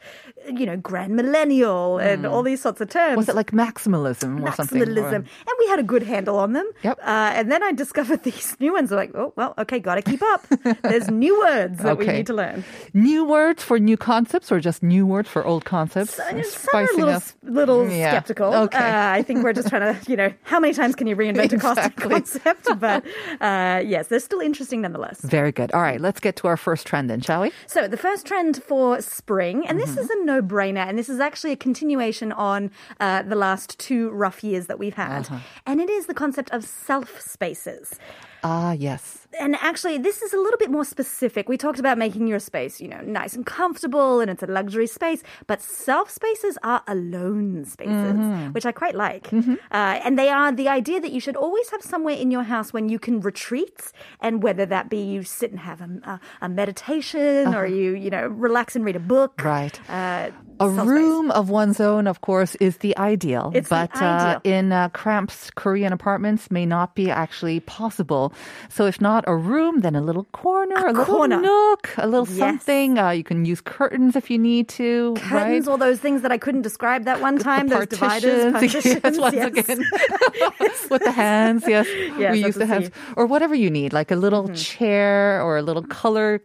you 0.47 0.65
know, 0.65 0.77
grand 0.77 1.15
millennial 1.15 1.97
and 1.97 2.25
all 2.25 2.43
these 2.43 2.61
sorts 2.61 2.81
of 2.81 2.89
terms. 2.89 3.13
Mm. 3.13 3.17
Was 3.17 3.29
it 3.29 3.35
like 3.35 3.51
maximalism 3.51 4.41
or 4.47 4.51
something? 4.53 4.79
Maximalism. 4.81 5.15
And 5.15 5.55
we 5.59 5.67
had 5.67 5.79
a 5.79 5.83
good 5.83 6.03
handle 6.03 6.38
on 6.38 6.53
them. 6.53 6.69
Yep. 6.83 6.99
Uh, 7.01 7.31
and 7.35 7.51
then 7.51 7.59
I 7.63 7.72
discovered 7.72 8.24
these 8.30 8.56
new 8.60 8.74
ones. 8.74 8.92
Like, 8.92 9.12
oh, 9.16 9.34
well, 9.36 9.54
okay, 9.58 9.80
got 9.80 9.96
to 9.96 10.01
keep 10.01 10.22
up. 10.22 10.46
There's 10.82 11.10
new 11.25 11.39
words 11.39 11.80
that 11.80 11.98
we 11.98 12.06
need 12.08 12.28
to 12.28 12.34
learn. 12.34 12.63
New 12.94 13.25
words 13.25 13.63
for 13.63 13.80
new 13.80 13.98
concepts 13.98 14.51
or 14.51 14.60
just 14.60 14.84
new 14.84 15.06
words 15.06 15.30
for 15.30 15.46
old 15.46 15.66
concepts? 15.66 16.16
So, 16.16 16.24
some 16.42 16.70
are 16.74 16.84
a 16.84 16.96
little, 16.98 17.22
little 17.44 17.89
Yeah. 17.89 18.12
skeptical. 18.12 18.54
Okay. 18.54 18.78
Uh, 18.78 19.10
I 19.12 19.22
think 19.24 19.44
we're 19.44 19.54
just 19.54 19.70
trying 19.70 19.94
to, 19.96 20.12
you 20.12 20.18
know, 20.18 20.32
how 20.44 20.60
many 20.60 20.74
times 20.74 20.96
can 20.96 21.08
you 21.08 21.16
reinvent 21.16 21.54
a 21.54 21.58
concept? 22.10 22.68
But 22.80 23.04
uh, 23.42 23.82
yes, 23.86 24.08
they're 24.08 24.20
still 24.20 24.39
interesting 24.42 24.82
nonetheless. 24.82 25.22
Very 25.22 25.51
good. 25.51 25.72
All 25.72 25.82
right, 25.82 26.00
let's 26.01 26.20
get 26.20 26.36
to 26.38 26.48
our 26.48 26.58
first 26.58 26.86
trend 26.88 27.10
then, 27.10 27.22
shall 27.22 27.42
we? 27.42 27.51
So 27.68 27.88
the 27.88 27.98
first 27.98 28.25
trend 28.25 28.62
for 28.63 29.01
spring, 29.01 29.66
and 29.68 29.80
this 29.80 29.89
Mm-hmm. 29.89 30.00
is 30.01 30.10
a 30.12 30.24
no-brainer, 30.24 30.86
and 30.88 30.98
this 31.00 31.10
is 31.10 31.20
actually 31.20 31.51
a 31.51 31.56
continuation 31.56 32.32
on 32.32 32.70
uh, 33.00 33.24
the 33.24 33.36
last 33.36 33.80
two 33.80 34.12
rough 34.12 34.44
years 34.44 34.68
that 34.68 34.78
we've 34.78 34.94
had, 34.94 35.22
Uh-huh. 35.25 35.39
and 35.66 35.82
it 35.82 35.89
is 35.89 36.06
the 36.06 36.13
concept 36.13 36.51
of 36.51 36.63
self 36.63 37.20
spaces. 37.39 37.98
Ah, 38.43 38.74
yes. 38.74 39.18
And 39.38 39.55
actually, 39.62 40.00
this 40.00 40.24
is 40.24 40.33
a 40.33 40.38
little 40.38 40.57
bit 40.57 40.71
more 40.71 40.83
specific. 40.83 41.48
We 41.48 41.55
talked 41.55 41.77
about 41.77 41.98
making 42.00 42.25
your 42.25 42.39
space, 42.39 42.81
you 42.81 42.88
know, 42.88 43.01
nice 43.01 43.36
and 43.36 43.45
comfortable, 43.45 44.21
and 44.21 44.29
it's 44.31 44.41
a 44.41 44.48
luxury 44.48 44.88
space. 44.88 45.21
But 45.45 45.62
self 45.62 46.09
spaces 46.09 46.57
are 46.63 46.81
alone 46.88 47.65
spaces, 47.65 48.17
Mm-hmm. 48.17 48.53
which 48.57 48.65
I 48.65 48.71
quite 48.71 48.95
like. 48.95 49.29
Uh, 49.31 50.01
and 50.03 50.17
they 50.17 50.29
are 50.29 50.51
the 50.51 50.67
idea 50.67 51.00
that 51.00 51.12
you 51.12 51.19
should 51.21 51.36
always 51.36 51.69
have 51.69 51.83
somewhere 51.83 52.15
in 52.15 52.31
your 52.31 52.41
house 52.43 52.74
when 52.74 52.89
you 52.89 52.98
can 52.98 53.21
retreat, 53.21 53.93
and 54.19 54.41
whether 54.41 54.65
that 54.65 54.89
be 54.89 54.98
you 54.98 55.21
sit 55.21 55.51
and 55.51 55.59
have 55.59 55.81
a, 55.81 55.89
a, 56.09 56.19
a 56.41 56.50
meditation, 56.50 57.53
or 57.53 57.67
you, 57.67 57.93
you 57.93 58.09
know, 58.09 58.27
relax 58.27 58.75
and 58.75 58.83
read 58.83 58.95
a 58.95 59.00
book. 59.00 59.33
Uh-huh. 59.38 59.50
Right. 59.50 59.79
Uh, 59.89 60.31
A 60.62 60.67
room 60.67 61.31
of 61.31 61.50
one's 61.50 61.79
own, 61.79 62.07
of 62.07 62.19
course, 62.19 62.55
is 62.59 62.77
the 62.83 62.98
ideal. 62.98 63.51
It's 63.55 63.69
the 63.69 63.88
but 63.88 64.01
Uh, 64.01 64.39
in 64.43 64.71
uh, 64.74 64.89
cramped 64.91 65.55
Korean 65.55 65.93
apartments 65.93 66.51
may 66.51 66.65
not 66.65 66.95
be 66.95 67.07
actually 67.09 67.62
possible. 67.63 68.33
So 68.67 68.86
if 68.86 69.00
not 69.00 69.18
a 69.27 69.35
room, 69.35 69.79
then 69.81 69.95
a 69.95 70.01
little 70.01 70.25
corner, 70.31 70.75
a, 70.88 70.93
little 70.93 71.05
corner. 71.15 71.39
nook, 71.41 71.89
a 71.97 72.07
little 72.07 72.27
Yes. 72.27 72.38
something. 72.38 72.97
Uh, 72.99 73.09
you 73.11 73.23
can 73.23 73.45
use 73.45 73.61
curtains 73.61 74.15
if 74.15 74.29
you 74.29 74.38
need 74.38 74.67
to. 74.69 75.15
Curtains, 75.17 75.65
right? 75.65 75.71
all 75.71 75.77
those 75.77 75.99
things 75.99 76.21
that 76.21 76.31
I 76.31 76.38
couldn't 76.38 76.61
describe 76.63 77.05
that 77.05 77.21
one 77.21 77.38
time. 77.38 77.67
the 77.67 77.75
those 77.79 77.88
dividers, 77.88 78.51
partitions, 78.53 79.01
yes, 79.03 79.17
once 79.25 79.35
yes. 79.35 79.45
again. 79.47 79.79
with 80.89 81.03
the 81.03 81.11
hands, 81.11 81.63
yes. 81.67 81.88
Yes, 82.17 82.31
we 82.33 82.43
use 82.43 82.55
the 82.55 82.59
the 82.59 82.65
hands. 82.65 82.89
Or 83.15 83.25
whatever 83.25 83.55
you 83.55 83.69
need, 83.69 83.93
like 83.93 84.11
a 84.11 84.15
little 84.15 84.43
Mm-hmm. 84.43 84.53
chair 84.55 85.41
or 85.41 85.57
a 85.57 85.61
little 85.61 85.83
color 85.83 86.41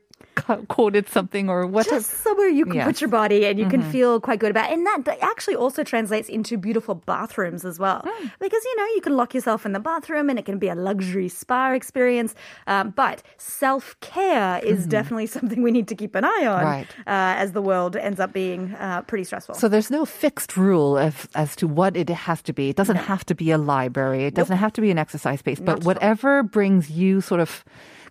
coded 0.68 1.08
something 1.08 1.48
or 1.48 1.66
whatever. 1.66 1.96
just 1.96 2.10
somewhere 2.22 2.48
you 2.48 2.64
can 2.64 2.74
Yes. 2.74 2.86
put 2.86 3.00
your 3.00 3.08
body 3.10 3.46
and 3.46 3.58
you 3.58 3.68
can 3.68 3.82
feel 3.82 4.20
quite 4.20 4.38
good 4.40 4.50
about 4.50 4.70
it. 4.70 4.74
And 4.74 4.86
that 4.86 5.18
actually 5.22 5.56
also 5.56 5.82
translates 5.84 6.28
into 6.28 6.56
beautiful 6.58 6.94
bathrooms 6.94 7.64
as 7.64 7.78
well. 7.78 8.02
Because, 8.40 8.64
you 8.64 8.76
know, 8.76 8.84
you 8.94 9.00
can 9.00 9.16
lock 9.16 9.34
yourself 9.34 9.64
in 9.64 9.72
the 9.72 9.80
bathroom 9.80 10.28
and 10.30 10.38
it 10.38 10.44
can 10.44 10.58
be 10.58 10.68
a 10.68 10.74
luxury 10.74 11.28
spa 11.28 11.72
experience. 11.72 12.34
Um, 12.66 12.90
but 12.90 13.22
self 13.38 13.98
care 14.00 14.60
is 14.64 14.86
definitely 14.86 15.26
something 15.36 15.62
we 15.62 15.70
need 15.70 15.88
to 15.88 15.94
keep 15.94 16.14
an 16.14 16.24
eye 16.24 16.46
on 16.46 16.64
Right. 16.64 16.86
uh, 17.06 17.38
as 17.42 17.52
the 17.52 17.62
world 17.62 17.96
ends 17.96 18.20
up 18.20 18.32
being 18.32 18.74
uh, 18.74 19.02
pretty 19.02 19.24
stressful. 19.24 19.54
So 19.54 19.68
there's 19.68 19.90
no 19.90 20.04
fixed 20.04 20.56
rule 20.56 20.96
of, 20.98 21.28
as 21.34 21.54
to 21.56 21.66
what 21.68 21.96
it 21.96 22.08
has 22.10 22.42
to 22.42 22.52
be. 22.52 22.68
It 22.70 22.76
doesn't 22.76 22.96
have 22.96 23.24
to 23.26 23.34
be 23.34 23.50
a 23.50 23.58
library. 23.58 24.24
It 24.26 24.34
doesn't 24.34 24.56
have 24.58 24.72
to 24.74 24.80
be 24.80 24.90
an 24.90 24.98
exercise 24.98 25.38
space. 25.40 25.60
But 25.60 25.78
at 25.78 25.84
whatever 25.84 26.42
brings 26.42 26.90
you 26.90 27.20
sort 27.20 27.40
of 27.40 27.64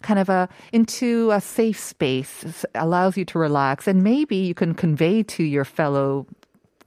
kind 0.04 0.20
of 0.20 0.30
a 0.30 0.48
into 0.72 1.32
a 1.32 1.42
safe 1.42 1.80
space 1.80 2.66
allows 2.76 3.18
you 3.18 3.26
to 3.26 3.40
relax 3.40 3.88
and 3.88 4.04
maybe 4.04 4.36
you 4.36 4.54
can 4.54 4.74
convey 4.74 5.24
to 5.24 5.44
your 5.44 5.66
fellow 5.66 6.28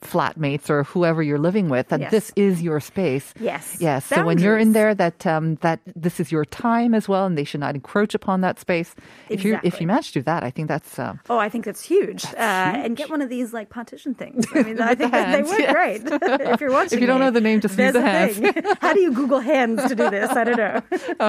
flatmates 0.06 0.70
or 0.70 0.84
whoever 0.84 1.22
you're 1.22 1.38
living 1.38 1.68
with 1.68 1.88
that 1.88 2.00
Yes. 2.00 2.10
this 2.10 2.32
is 2.36 2.62
your 2.62 2.80
space. 2.80 3.34
Yes. 3.40 3.76
Yes. 3.80 4.06
So 4.06 4.24
when 4.24 4.38
you're 4.38 4.56
in 4.58 4.72
there 4.72 4.94
that 4.94 5.26
um, 5.26 5.56
that 5.66 5.80
this 5.94 6.20
is 6.20 6.30
your 6.32 6.44
time 6.44 6.94
as 6.94 7.08
well 7.08 7.26
and 7.26 7.36
they 7.36 7.44
should 7.44 7.60
not 7.60 7.74
encroach 7.74 8.14
upon 8.14 8.40
that 8.42 8.58
space. 8.60 8.94
If 9.28 9.44
you 9.44 9.58
if 9.62 9.80
you 9.80 9.86
manage 9.86 10.08
to 10.12 10.20
do 10.20 10.22
that, 10.24 10.42
I 10.42 10.50
think 10.50 10.68
that's 10.68 10.98
um, 10.98 11.20
Oh, 11.28 11.38
I 11.38 11.48
think 11.48 11.64
that's 11.64 11.82
huge. 11.82 12.24
uh, 12.24 12.84
And 12.84 12.96
get 12.96 13.10
one 13.10 13.20
of 13.22 13.28
these 13.28 13.52
like 13.52 13.68
partition 13.68 14.14
things. 14.14 14.46
I 14.54 14.62
mean, 14.62 14.80
I 14.80 14.90
With 14.90 14.98
the 15.02 15.08
think 15.08 15.26
they 15.34 15.42
work 15.42 15.58
yes. 15.60 15.72
great. 15.72 16.02
if 16.52 16.60
you're 16.60 16.72
watching, 16.72 16.96
If 16.96 17.00
you 17.00 17.06
don't 17.06 17.20
me, 17.20 17.26
know 17.26 17.30
the 17.32 17.40
name, 17.40 17.60
just 17.60 17.78
use 17.78 17.92
the 17.92 18.00
hands. 18.00 18.36
thing. 18.38 18.54
How 18.80 18.92
do 18.94 19.00
you 19.00 19.12
Google 19.12 19.40
hands 19.40 19.82
to 19.88 19.94
do 19.94 20.08
this? 20.10 20.30
I 20.30 20.44
don't 20.44 20.56
know. 20.56 20.82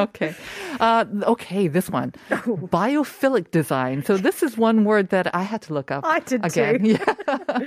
okay. 0.05 0.35
Uh, 0.79 1.05
okay, 1.23 1.67
this 1.67 1.89
one. 1.89 2.13
Biophilic 2.29 3.51
design. 3.51 4.03
So 4.03 4.17
this 4.17 4.43
is 4.43 4.57
one 4.57 4.83
word 4.85 5.09
that 5.09 5.33
I 5.35 5.43
had 5.43 5.61
to 5.63 5.73
look 5.73 5.89
up. 5.91 6.05
I 6.05 6.19
did 6.19 6.45
again. 6.45 6.83
too. 6.83 6.97
Yeah. 6.97 7.59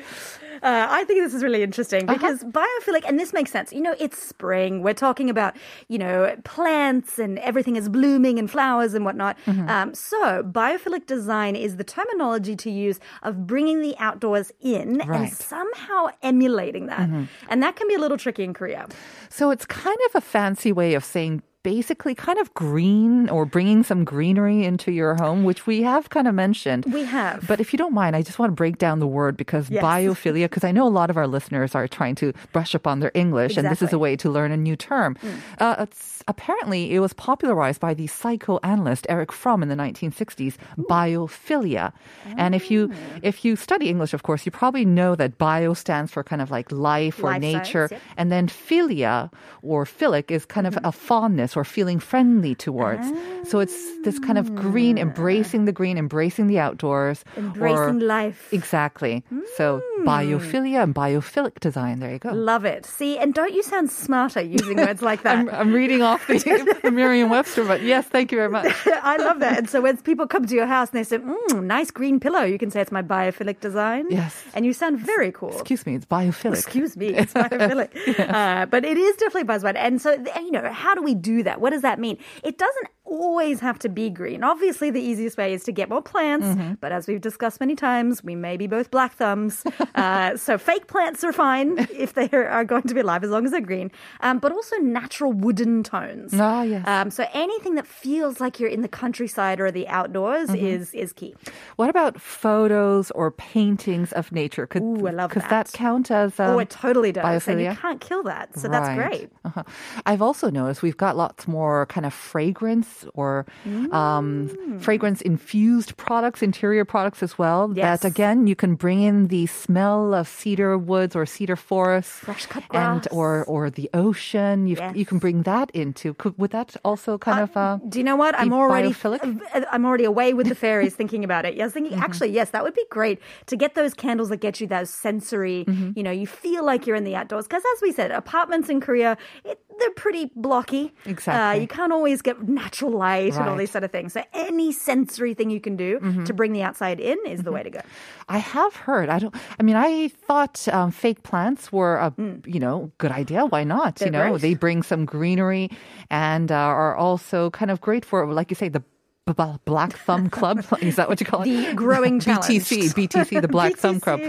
Uh, 0.63 0.87
I 0.91 1.05
think 1.05 1.21
this 1.25 1.35
is 1.35 1.43
really 1.43 1.63
interesting 1.63 2.05
Uh-huh. 2.09 2.15
because 2.15 2.45
biophilic, 2.45 3.03
and 3.09 3.19
this 3.19 3.33
makes 3.33 3.51
sense. 3.51 3.73
You 3.73 3.81
know, 3.81 3.95
it's 3.99 4.19
spring. 4.23 4.83
We're 4.83 4.95
talking 4.95 5.31
about, 5.31 5.57
you 5.89 5.99
know, 5.99 6.35
plants 6.45 7.19
and 7.19 7.39
everything 7.41 7.77
is 7.77 7.89
blooming 7.89 8.39
and 8.39 8.51
flowers 8.51 8.95
and 8.95 9.05
whatnot. 9.05 9.37
Mm-hmm. 9.47 9.69
Um, 9.69 9.95
so, 9.95 10.43
biophilic 10.43 11.07
design 11.07 11.57
is 11.57 11.77
the 11.77 11.85
terminology 11.85 12.57
to 12.57 12.71
use 12.71 13.01
of 13.23 13.47
bringing 13.47 13.81
the 13.83 13.95
outdoors 13.99 14.53
in 14.61 14.99
Right. 14.99 15.09
Mm-hmm. 15.09 15.13
and 15.15 15.33
somehow 15.33 16.09
emulating 16.23 16.87
that. 16.87 17.09
And 17.49 17.63
that 17.63 17.77
can 17.77 17.89
be 17.89 17.95
a 17.95 17.99
little 17.99 18.17
tricky 18.19 18.45
in 18.45 18.55
Korea. 18.55 18.87
So 19.29 19.51
it's 19.51 19.65
kind 19.67 19.99
of 20.09 20.15
a 20.17 20.21
fancy 20.21 20.73
way 20.73 20.95
of 20.95 21.05
saying 21.05 21.43
basically 21.63 22.15
kind 22.15 22.39
of 22.39 22.53
green 22.55 23.29
or 23.29 23.45
bringing 23.45 23.83
some 23.83 24.05
greenery 24.05 24.65
into 24.65 24.91
your 24.93 25.15
home, 25.17 25.45
which 25.45 25.67
we 25.67 25.83
have 25.83 26.09
kind 26.09 26.27
of 26.27 26.35
mentioned. 26.35 26.87
We 26.87 27.05
have. 27.05 27.47
But 27.47 27.61
if 27.61 27.73
you 27.73 27.77
don't 27.77 27.93
mind, 27.93 28.17
I 28.17 28.23
just 28.23 28.39
want 28.39 28.51
to 28.51 28.55
break 28.55 28.79
down 28.79 28.99
the 28.99 29.07
word 29.07 29.37
because 29.37 29.69
Yes. 29.69 29.85
biophilia, 29.85 30.45
because 30.45 30.65
I 30.65 30.73
know 30.73 30.87
a 30.87 30.89
lot 30.89 31.11
of 31.11 31.17
our 31.19 31.27
listeners 31.27 31.75
are 31.75 31.87
trying 31.87 32.15
to 32.17 32.33
brush 32.53 32.75
up 32.75 32.87
on 32.87 33.01
their 33.01 33.13
English, 33.15 33.57
and 33.59 33.69
this 33.69 33.83
is 33.83 33.93
a 33.93 33.99
way 33.99 34.17
to 34.17 34.31
learn 34.31 34.53
a 34.53 34.57
new 34.57 34.75
term. 34.75 35.17
Uh, 35.59 35.77
it's, 35.81 36.25
apparently, 36.29 36.95
it 36.95 37.01
was 37.01 37.13
popularized 37.13 37.81
by 37.81 37.93
the 37.93 38.07
psychoanalyst 38.07 39.05
Erich 39.11 39.31
Fromm 39.33 39.63
in 39.63 39.69
the 39.69 39.77
1960s, 39.77 40.57
biophilia. 40.79 41.93
And 42.37 42.55
if 42.55 42.71
you 42.71 42.91
Oh. 42.93 42.97
if 43.23 43.45
you 43.45 43.57
study 43.57 43.89
English, 43.89 44.15
of 44.15 44.23
course, 44.23 44.47
you 44.47 44.53
probably 44.53 44.85
know 44.85 45.15
that 45.15 45.37
bio 45.39 45.75
stands 45.75 46.11
for 46.13 46.23
kind 46.25 46.41
of 46.41 46.51
like 46.51 46.71
life 46.73 47.19
or 47.23 47.31
Life 47.31 47.41
nature, 47.43 47.89
science, 47.89 47.93
yep. 47.93 48.01
and 48.17 48.33
then 48.33 48.47
philia 48.49 49.31
or 49.63 49.85
philic 49.85 50.31
is 50.31 50.45
kind 50.47 50.67
Mm-hmm. 50.67 50.79
of 50.85 50.85
a 50.85 50.93
fondness 50.93 51.50
or 51.57 51.65
feeling 51.65 51.99
friendly 51.99 52.55
towards. 52.55 53.07
So 53.49 53.61
it's 53.61 53.77
this 54.05 54.19
kind 54.19 54.39
of 54.39 54.55
green, 54.55 54.99
embracing 54.99 55.65
the 55.65 55.73
green, 55.73 55.99
embracing 55.99 56.47
the 56.47 56.59
outdoors. 56.59 57.25
Embracing 57.37 57.79
or- 57.79 58.07
life. 58.07 58.49
Exactly. 58.53 59.25
So 59.57 59.83
biophilia 60.01 60.83
and 60.83 60.95
biophilic 60.95 61.61
design. 61.61 62.01
There 62.01 62.13
you 62.13 62.19
go. 62.19 62.33
Love 62.33 62.65
it. 62.65 62.87
See, 62.87 63.19
and 63.19 63.35
don't 63.35 63.53
you 63.55 63.63
sound 63.63 63.91
smarter 63.91 64.41
using 64.41 64.77
words 64.77 65.03
like 65.03 65.23
that? 65.23 65.39
I'm, 65.39 65.49
I'm 65.51 65.73
reading 65.73 66.03
off 66.03 66.27
the 66.29 66.91
Merriam-Webster, 66.93 67.65
but 67.65 67.83
yes, 67.83 68.07
thank 68.07 68.33
you 68.33 68.39
very 68.39 68.49
much. 68.49 68.75
I 68.87 69.17
love 69.17 69.41
that. 69.41 69.59
And 69.59 69.69
so 69.69 69.81
when 69.81 69.97
people 69.99 70.27
come 70.27 70.47
to 70.47 70.55
your 70.55 70.67
house 70.67 70.91
and 70.91 70.99
they 70.99 71.05
say, 71.05 71.19
mm, 71.19 71.63
nice 71.65 71.91
green 71.91 72.21
pillow, 72.21 72.43
you 72.43 72.59
can 72.59 72.71
say 72.71 72.81
it's 72.81 72.93
my 72.93 73.03
biophilic 73.03 73.61
design. 73.61 74.07
Yes. 74.11 74.43
And 74.55 74.65
you 74.65 74.73
sound 74.73 74.99
very 74.99 75.33
cool. 75.33 75.53
Excuse 75.53 75.87
me, 75.87 75.95
it's 75.95 76.07
biophilic. 76.07 76.55
Excuse 76.55 76.97
me, 76.97 77.09
it's 77.09 77.33
biophilic. 77.33 77.91
uh, 78.31 78.67
but 78.67 78.85
it 78.85 78.97
is 78.97 79.17
definitely 79.17 79.49
buzzword. 79.53 79.77
And 79.77 80.01
so, 80.01 80.13
you 80.37 80.51
know, 80.51 80.71
how 80.73 80.95
do 80.95 81.03
we 81.03 81.15
do 81.15 81.40
that? 81.43 81.61
What 81.61 81.71
does 81.71 81.83
that 81.83 81.99
mean? 81.99 82.19
It 82.43 82.59
doesn't 82.59 82.89
always 83.11 83.61
have 83.61 83.79
to 83.81 83.89
be 83.89 84.09
green. 84.09 84.43
Obviously, 84.45 84.91
the 84.91 85.01
easiest 85.01 85.37
way 85.37 85.53
is 85.53 85.65
to 85.65 85.73
get 85.73 85.89
more 85.89 86.01
plants. 86.03 86.47
Mm-hmm. 86.47 86.75
But 86.81 86.93
as 86.93 87.07
we've 87.07 87.21
discussed 87.21 87.61
many 87.61 87.75
times, 87.77 88.23
we 88.25 88.35
may 88.37 88.57
be 88.57 88.67
both 88.67 88.91
black 88.91 89.13
thumbs. 89.15 89.65
Uh, 89.93 90.35
so 90.37 90.57
fake 90.57 90.87
plants 90.87 91.23
are 91.25 91.33
fine 91.33 91.77
if 91.93 92.15
they 92.15 92.29
are 92.31 92.65
going 92.65 92.83
to 92.85 92.95
be 92.95 93.01
alive 93.01 93.23
as 93.23 93.29
long 93.29 93.45
as 93.45 93.51
they're 93.51 93.61
green. 93.61 93.91
Um, 94.21 94.39
but 94.39 94.51
also 94.53 94.77
natural 94.77 95.33
wooden 95.33 95.83
tones. 95.83 96.33
Ah, 96.35 96.63
yes. 96.63 96.87
Um, 96.87 97.11
so 97.11 97.27
anything 97.35 97.75
that 97.75 97.87
feels 97.87 98.41
like 98.41 98.59
you're 98.61 98.71
in 98.71 98.81
the 98.81 98.89
countryside 98.89 99.61
or 99.61 99.71
the 99.71 99.87
outdoors 99.89 100.49
Mm-hmm. 100.49 100.65
is 100.65 100.95
is 100.95 101.13
key. 101.13 101.35
What 101.77 101.91
about 101.91 102.19
photos 102.21 103.11
or 103.13 103.31
paintings 103.33 104.13
of 104.13 104.33
nature? 104.33 104.67
Could, 104.67 104.83
Ooh, 104.83 105.07
I 105.07 105.11
love 105.11 105.31
could 105.33 105.43
that. 105.43 105.67
that 105.67 105.73
count 105.73 106.11
as 106.11 106.39
um, 106.41 106.51
oh, 106.51 106.59
it 106.61 106.71
totally 106.71 107.13
does. 107.13 107.47
And 107.49 107.61
you 107.61 107.75
can't 107.75 108.01
kill 108.01 108.23
that. 108.23 108.59
So 108.59 108.69
that's 108.69 108.95
great. 108.95 109.29
Uh-huh. 109.45 109.65
I've 110.07 110.23
also 110.23 110.51
noticed 110.51 110.83
we've 110.83 110.97
got 110.97 111.17
lots 111.17 111.47
more 111.47 111.87
kind 111.87 112.07
of 112.07 112.15
fragrance 112.15 113.00
or 113.15 113.47
um, 113.93 114.49
Mm. 114.51 114.81
fragrance 114.81 115.21
infused 115.23 115.97
products, 115.97 116.43
interior 116.43 116.85
products 116.85 117.23
as 117.23 117.39
well. 117.39 117.71
Yes. 117.75 118.01
That 118.01 118.09
again, 118.09 118.47
you 118.47 118.57
can 118.57 118.75
bring 118.75 119.01
in 119.03 119.29
the 119.29 119.47
smell 119.47 120.15
of 120.15 120.29
cedar 120.29 120.77
woods 120.79 121.15
or 121.17 121.27
cedar 121.27 121.57
forests, 121.57 122.19
Fresh 122.21 122.47
cut 122.47 122.65
and 122.73 123.07
or 123.11 123.45
or 123.45 123.71
the 123.71 123.89
ocean. 123.95 124.67
You 124.67 124.77
you 124.95 125.07
can 125.07 125.19
bring 125.19 125.43
that 125.43 125.71
into. 125.73 126.15
Could, 126.15 126.37
would 126.39 126.51
that 126.51 126.77
also 126.85 127.19
kind 127.19 127.41
of? 127.41 127.57
Uh, 127.57 127.79
Do 127.89 127.99
you 127.99 128.05
know 128.05 128.17
what? 128.17 128.35
I'm 128.39 128.53
already 128.53 128.91
biophilic? 128.91 129.21
uh, 129.55 129.65
I'm 129.73 129.85
already 129.85 130.05
away 130.05 130.35
with 130.35 130.49
the 130.49 130.55
fairies 130.55 130.95
thinking 130.95 131.25
about 131.25 131.45
it. 131.45 131.55
Yes, 131.55 131.73
thinking 131.73 131.91
Mm-hmm. 131.93 132.03
actually, 132.03 132.31
yes, 132.31 132.51
that 132.51 132.63
would 132.63 132.75
be 132.75 132.85
great 132.91 133.19
to 133.47 133.57
get 133.57 133.75
those 133.75 133.95
candles 133.95 134.29
that 134.29 134.41
get 134.41 134.61
you 134.61 134.67
those 134.67 134.91
sensory. 134.91 135.65
Mm-hmm. 135.67 135.91
You 135.97 136.03
know, 136.03 136.11
you 136.13 136.27
feel 136.27 136.65
like 136.65 136.87
you're 136.87 136.97
in 136.97 137.05
the 137.05 137.17
outdoors 137.17 137.47
because, 137.47 137.63
as 137.77 137.83
we 137.83 137.91
said, 137.93 138.11
apartments 138.13 138.69
in 138.69 138.81
Korea 138.81 139.17
it, 139.45 139.59
they're 139.81 139.91
pretty 139.97 140.31
blocky. 140.37 140.93
Uh, 141.07 141.11
Exactly. 141.11 141.61
you 141.63 141.67
can't 141.69 141.93
always 141.93 142.23
get 142.23 142.47
natural 142.49 142.93
light 142.93 143.35
and 143.35 143.49
all 143.49 143.57
these 143.57 143.71
sort 143.73 143.83
of 143.85 143.91
things. 143.91 144.13
So 144.13 144.23
any 144.33 144.71
sensory 144.73 145.35
thing 145.35 145.51
you 145.51 145.61
can 145.61 145.77
do 145.77 145.99
Mm-hmm. 146.01 146.25
to 146.25 146.33
bring 146.33 146.53
the 146.53 146.63
outside 146.63 147.01
in 147.01 147.19
is 147.27 147.43
the 147.43 147.51
way 147.53 147.63
to 147.63 147.71
go. 147.71 147.81
I 148.29 148.39
have 148.39 148.77
heard. 148.77 149.09
I 149.09 149.19
don't. 149.19 149.35
I 149.59 149.63
mean, 149.65 149.77
I 149.77 150.09
thought 150.09 150.69
um, 150.69 150.91
fake 150.93 151.23
plants 151.25 151.73
were 151.73 151.97
a 151.97 152.15
you 152.47 152.61
know 152.61 152.93
good 152.99 153.11
idea. 153.13 153.47
Why 153.47 153.65
not? 153.65 154.01
you. 154.01 154.11
They're 154.11 154.13
know, 154.25 154.31
great. 154.31 154.43
they 154.43 154.55
bring 154.55 154.83
some 154.83 155.05
greenery 155.05 155.71
and 156.11 156.53
uh, 156.53 156.55
are 156.55 156.95
also 156.97 157.51
kind 157.51 157.71
of 157.71 157.81
great 157.81 158.05
for, 158.05 158.31
like 158.33 158.51
you 158.51 158.55
say, 158.57 158.69
the. 158.69 158.83
Black 159.27 159.93
Thumb 159.93 160.29
Club 160.29 160.65
is 160.81 160.97
that 160.97 161.09
what 161.09 161.21
you 161.21 161.27
call 161.27 161.43
it? 161.43 161.45
The 161.45 161.75
growing 161.75 162.19
challenge. 162.19 162.47
BTC, 162.47 162.95
BTC, 162.95 163.41
the 163.41 163.47
Black 163.59 163.77
Thumb 163.77 164.01
Club. 164.01 164.21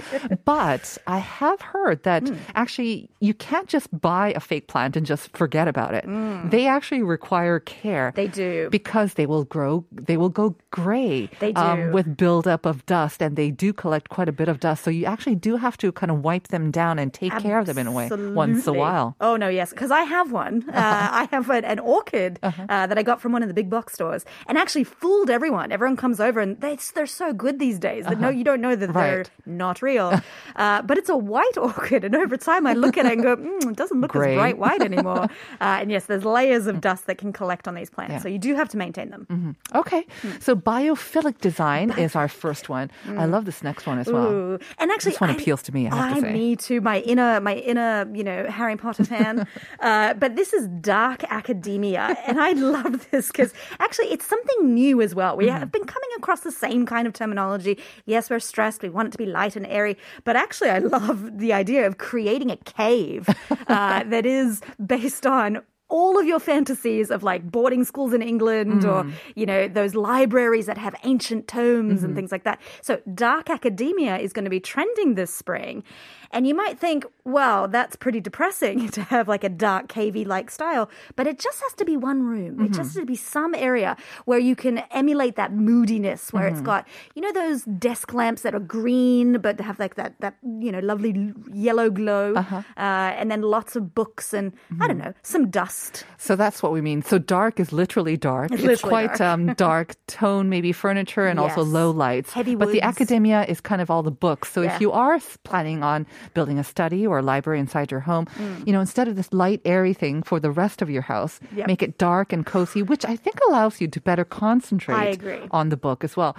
But 0.45 0.97
I 1.07 1.17
have 1.17 1.59
heard 1.61 2.03
that 2.03 2.27
Hmm. 2.27 2.35
actually 2.53 3.09
you 3.19 3.33
can't 3.33 3.67
just 3.67 3.87
buy 3.99 4.31
a 4.35 4.39
fake 4.39 4.67
plant 4.67 4.95
and 4.95 5.05
just 5.05 5.35
forget 5.35 5.67
about 5.67 5.93
it. 5.95 6.05
They 6.51 6.67
actually 6.67 7.01
require 7.01 7.59
care. 7.59 8.11
They 8.15 8.27
do. 8.27 8.69
because 8.71 9.15
they 9.15 9.25
will 9.25 9.43
grow. 9.45 9.85
They 9.91 10.17
will 10.17 10.29
go 10.29 10.55
gray. 10.71 11.29
They 11.39 11.53
um, 11.53 11.79
do. 11.87 11.91
with 11.93 12.15
buildup 12.17 12.65
of 12.65 12.85
dust, 12.85 13.21
and 13.21 13.35
they 13.35 13.49
do 13.51 13.73
collect 13.73 14.09
quite 14.09 14.29
a 14.29 14.31
bit 14.31 14.49
of 14.49 14.59
dust. 14.59 14.83
So 14.83 14.91
you 14.91 15.05
actually 15.05 15.35
do 15.35 15.55
have 15.55 15.77
to 15.77 15.91
kind 15.91 16.11
of 16.11 16.23
wipe 16.23 16.49
them 16.49 16.69
down 16.71 16.99
and 16.99 17.11
take 17.13 17.35
care 17.39 17.57
of 17.59 17.65
them 17.65 17.77
in 17.77 17.87
a 17.87 17.91
way 17.91 18.09
once 18.11 18.67
a 18.67 18.73
while. 18.73 19.15
Oh 19.21 19.35
no, 19.35 19.47
yes, 19.49 19.71
because 19.71 19.89
I 19.91 20.01
have 20.03 20.31
one. 20.31 20.63
Uh, 20.81 21.09
I 21.11 21.27
have 21.31 21.49
an, 21.49 21.63
an 21.65 21.79
orchid 21.79 22.39
Uh-huh. 22.43 22.65
uh, 22.69 22.87
that 22.87 22.97
I 22.97 23.03
got 23.03 23.21
from 23.21 23.31
one 23.31 23.41
of 23.43 23.47
the 23.47 23.53
big 23.53 23.69
box 23.69 23.93
stores, 23.93 24.25
and 24.47 24.57
actually 24.57 24.83
fooled 24.91 25.29
everyone. 25.29 25.71
Everyone 25.71 25.97
comes 25.97 26.19
over, 26.19 26.39
and 26.39 26.59
they, 26.61 26.77
they're 26.95 27.05
so 27.05 27.33
good 27.33 27.59
these 27.59 27.79
days 27.79 28.05
that 28.05 28.19
no, 28.19 28.29
you 28.29 28.43
don't 28.43 28.61
know 28.61 28.75
that 28.75 28.93
they're 28.93 29.21
Uh-huh. 29.21 29.29
Not 29.45 29.81
real. 29.81 30.21
uh, 30.55 30.81
but 30.83 30.97
it's 30.97 31.09
a 31.09 31.17
white 31.17 31.57
orchid, 31.57 32.03
and 32.03 32.15
over 32.15 32.37
time 32.37 32.65
I 32.67 32.73
look 32.73 32.97
at 32.97 33.05
it 33.05 33.13
and 33.13 33.23
go, 33.23 33.35
mm, 33.37 33.71
it 33.71 33.75
doesn't 33.75 33.99
look 34.01 34.11
Gray. 34.11 34.33
as 34.33 34.37
bright 34.37 34.57
white 34.57 34.81
anymore. 34.91 35.23
uh, 35.23 35.79
and 35.81 35.91
yes, 35.91 36.05
there's 36.05 36.25
layers 36.25 36.67
of 36.67 36.81
dust 36.81 37.07
that 37.07 37.17
can 37.17 37.31
collect 37.33 37.67
on 37.67 37.75
these 37.75 37.89
plants, 37.89 38.11
Yeah. 38.11 38.17
Mm-hmm. 38.17 38.23
so 38.23 38.29
you 38.29 38.39
do 38.39 38.55
have 38.55 38.69
to 38.69 38.77
maintain 38.77 39.09
them. 39.09 39.55
Okay, 39.75 40.05
so 40.39 40.55
biophilic 40.55 41.39
design 41.39 41.91
is 41.97 42.15
our 42.15 42.27
first 42.27 42.69
one. 42.69 42.91
I 43.07 43.25
love 43.25 43.45
this 43.45 43.61
next 43.63 43.85
one 43.87 43.99
as 43.99 44.07
well. 44.07 44.27
Ooh. 44.31 44.59
And 44.77 44.91
actually, 44.91 45.11
This 45.11 45.21
one 45.21 45.29
I- 45.31 45.33
appeals 45.35 45.61
to 45.63 45.71
me, 45.73 45.87
I 45.87 45.95
have 45.95 46.15
to 46.15 46.21
say. 46.21 46.33
Me 46.33 46.55
too. 46.55 46.81
My 46.81 46.99
inner, 47.01 47.39
my 47.41 47.55
inner, 47.55 48.09
you 48.13 48.23
know, 48.23 48.45
Harry 48.49 48.75
Potter 48.77 49.03
fan. 49.03 49.47
uh, 49.79 50.13
but 50.15 50.35
this 50.35 50.53
is 50.53 50.67
dark 50.81 51.23
academia, 51.31 52.15
and 52.27 52.39
I 52.41 52.51
love 52.51 53.09
this 53.11 53.27
because 53.27 53.53
actually 53.79 54.07
it's 54.11 54.25
something 54.25 54.70
new 54.73 55.01
as 55.01 55.13
well. 55.13 55.35
We 55.37 55.45
Mm-hmm. 55.47 55.57
have 55.59 55.71
been 55.71 55.85
coming 55.85 56.09
across 56.17 56.41
the 56.41 56.51
same 56.51 56.85
kind 56.85 57.05
of 57.07 57.13
terminology. 57.13 57.77
Yes, 58.05 58.29
we're 58.29 58.39
stressed. 58.39 58.81
We 58.81 58.89
want 58.89 59.07
it 59.09 59.11
to 59.11 59.17
be 59.17 59.25
light 59.25 59.55
and 59.55 59.65
airy, 59.67 59.97
but 60.23 60.35
actually, 60.35 60.69
I 60.69 60.79
love 60.79 61.37
the 61.37 61.53
idea 61.53 61.85
of 61.87 61.97
creating 61.97 62.49
a 62.51 62.57
cave 62.57 63.27
uh, 63.67 64.03
that 64.13 64.25
is 64.25 64.61
based 64.85 65.25
on 65.25 65.61
all 65.89 66.17
of 66.17 66.25
your 66.25 66.39
fantasies 66.39 67.11
of 67.11 67.21
like 67.21 67.43
boarding 67.51 67.83
schools 67.83 68.13
in 68.13 68.21
England 68.21 68.85
or, 68.85 69.03
Mm. 69.03 69.11
you 69.35 69.45
know, 69.45 69.67
those 69.67 69.93
libraries 69.93 70.65
that 70.67 70.77
have 70.77 70.95
ancient 71.03 71.49
tomes 71.49 71.95
Mm-hmm. 71.97 72.05
and 72.05 72.15
things 72.15 72.31
like 72.31 72.43
that. 72.45 72.59
So 72.81 73.01
dark 73.13 73.49
academia 73.49 74.17
is 74.17 74.31
going 74.31 74.45
to 74.45 74.49
be 74.49 74.61
trending 74.61 75.15
this 75.15 75.33
spring. 75.35 75.83
And 76.33 76.47
you 76.47 76.55
might 76.55 76.79
think, 76.79 77.05
well, 77.23 77.67
that's 77.67 77.95
pretty 77.95 78.19
depressing 78.21 78.87
to 78.95 79.01
have 79.03 79.27
like 79.27 79.43
a 79.43 79.49
dark 79.49 79.87
cavey 79.87 80.25
like 80.25 80.49
style, 80.49 80.89
but 81.15 81.27
it 81.27 81.39
just 81.39 81.59
has 81.61 81.73
to 81.73 81.85
be 81.85 81.97
one 81.97 82.23
room. 82.23 82.59
It 82.59 82.71
Mm-hmm. 82.71 82.73
just 82.73 82.93
has 82.95 83.01
to 83.01 83.05
be 83.05 83.15
some 83.15 83.53
area 83.55 83.97
where 84.25 84.39
you 84.39 84.55
can 84.55 84.79
emulate 84.91 85.35
that 85.35 85.51
moodiness 85.53 86.31
where 86.33 86.45
Mm-hmm. 86.45 86.55
it's 86.55 86.61
got, 86.65 86.87
you 87.15 87.21
know, 87.21 87.31
those 87.33 87.63
desk 87.63 88.13
lamps 88.13 88.41
that 88.43 88.55
are 88.55 88.59
green 88.59 89.39
but 89.39 89.59
have 89.59 89.77
like 89.79 89.95
that, 89.95 90.15
that 90.21 90.35
you 90.59 90.71
know, 90.71 90.79
lovely 90.79 91.33
yellow 91.53 91.89
glow. 91.89 92.33
Uh-huh. 92.35 92.61
uh 92.77 93.11
and 93.19 93.29
then 93.29 93.41
lots 93.41 93.75
of 93.75 93.93
books 93.93 94.33
and, 94.33 94.53
I 94.79 94.87
don't 94.87 94.97
Mm-hmm. 94.97 95.07
know, 95.07 95.13
some 95.23 95.49
dust. 95.49 96.05
So 96.17 96.35
that's 96.35 96.63
what 96.63 96.71
we 96.71 96.81
mean. 96.81 97.01
So 97.03 97.17
dark 97.19 97.59
is 97.59 97.71
literally 97.73 98.15
dark. 98.17 98.51
It's 98.51 98.63
It's, 98.63 98.67
literally 98.83 98.89
quite 99.07 99.17
dark. 99.17 99.33
um, 99.33 99.53
dark 99.69 99.95
tone, 100.07 100.49
maybe 100.49 100.71
furniture 100.71 101.25
and 101.27 101.39
also 101.39 101.61
low 101.63 101.91
lights. 101.91 102.31
Heavy 102.31 102.55
but 102.55 102.71
the 102.71 102.81
academia 102.81 103.43
is 103.45 103.59
kind 103.61 103.81
of 103.81 103.89
all 103.91 104.03
the 104.03 104.11
books. 104.11 104.51
So 104.51 104.61
Yeah. 104.61 104.75
if 104.75 104.81
you 104.81 104.91
are 104.91 105.19
planning 105.43 105.83
on 105.83 106.05
building 106.33 106.57
a 106.59 106.63
study 106.63 107.05
or 107.07 107.19
a 107.19 107.21
library 107.21 107.59
inside 107.59 107.91
your 107.91 108.01
home, 108.01 108.25
Mm. 108.37 108.67
you 108.67 108.73
know, 108.73 108.79
instead 108.81 109.07
of 109.07 109.15
this 109.15 109.31
light, 109.33 109.61
airy 109.65 109.93
thing 109.93 110.23
for 110.23 110.39
the 110.39 110.51
rest 110.51 110.81
of 110.81 110.89
your 110.89 111.03
house, 111.03 111.39
Yep. 111.55 111.67
make 111.67 111.81
it 111.83 111.97
dark 111.97 112.31
and 112.33 112.45
cozy, 112.45 112.81
which 112.81 113.05
I 113.05 113.15
think 113.15 113.37
allows 113.49 113.81
you 113.81 113.87
to 113.87 113.99
better 114.01 114.23
concentrate 114.25 115.19
on 115.51 115.69
the 115.69 115.77
book 115.77 116.03
as 116.03 116.15
well. 116.17 116.35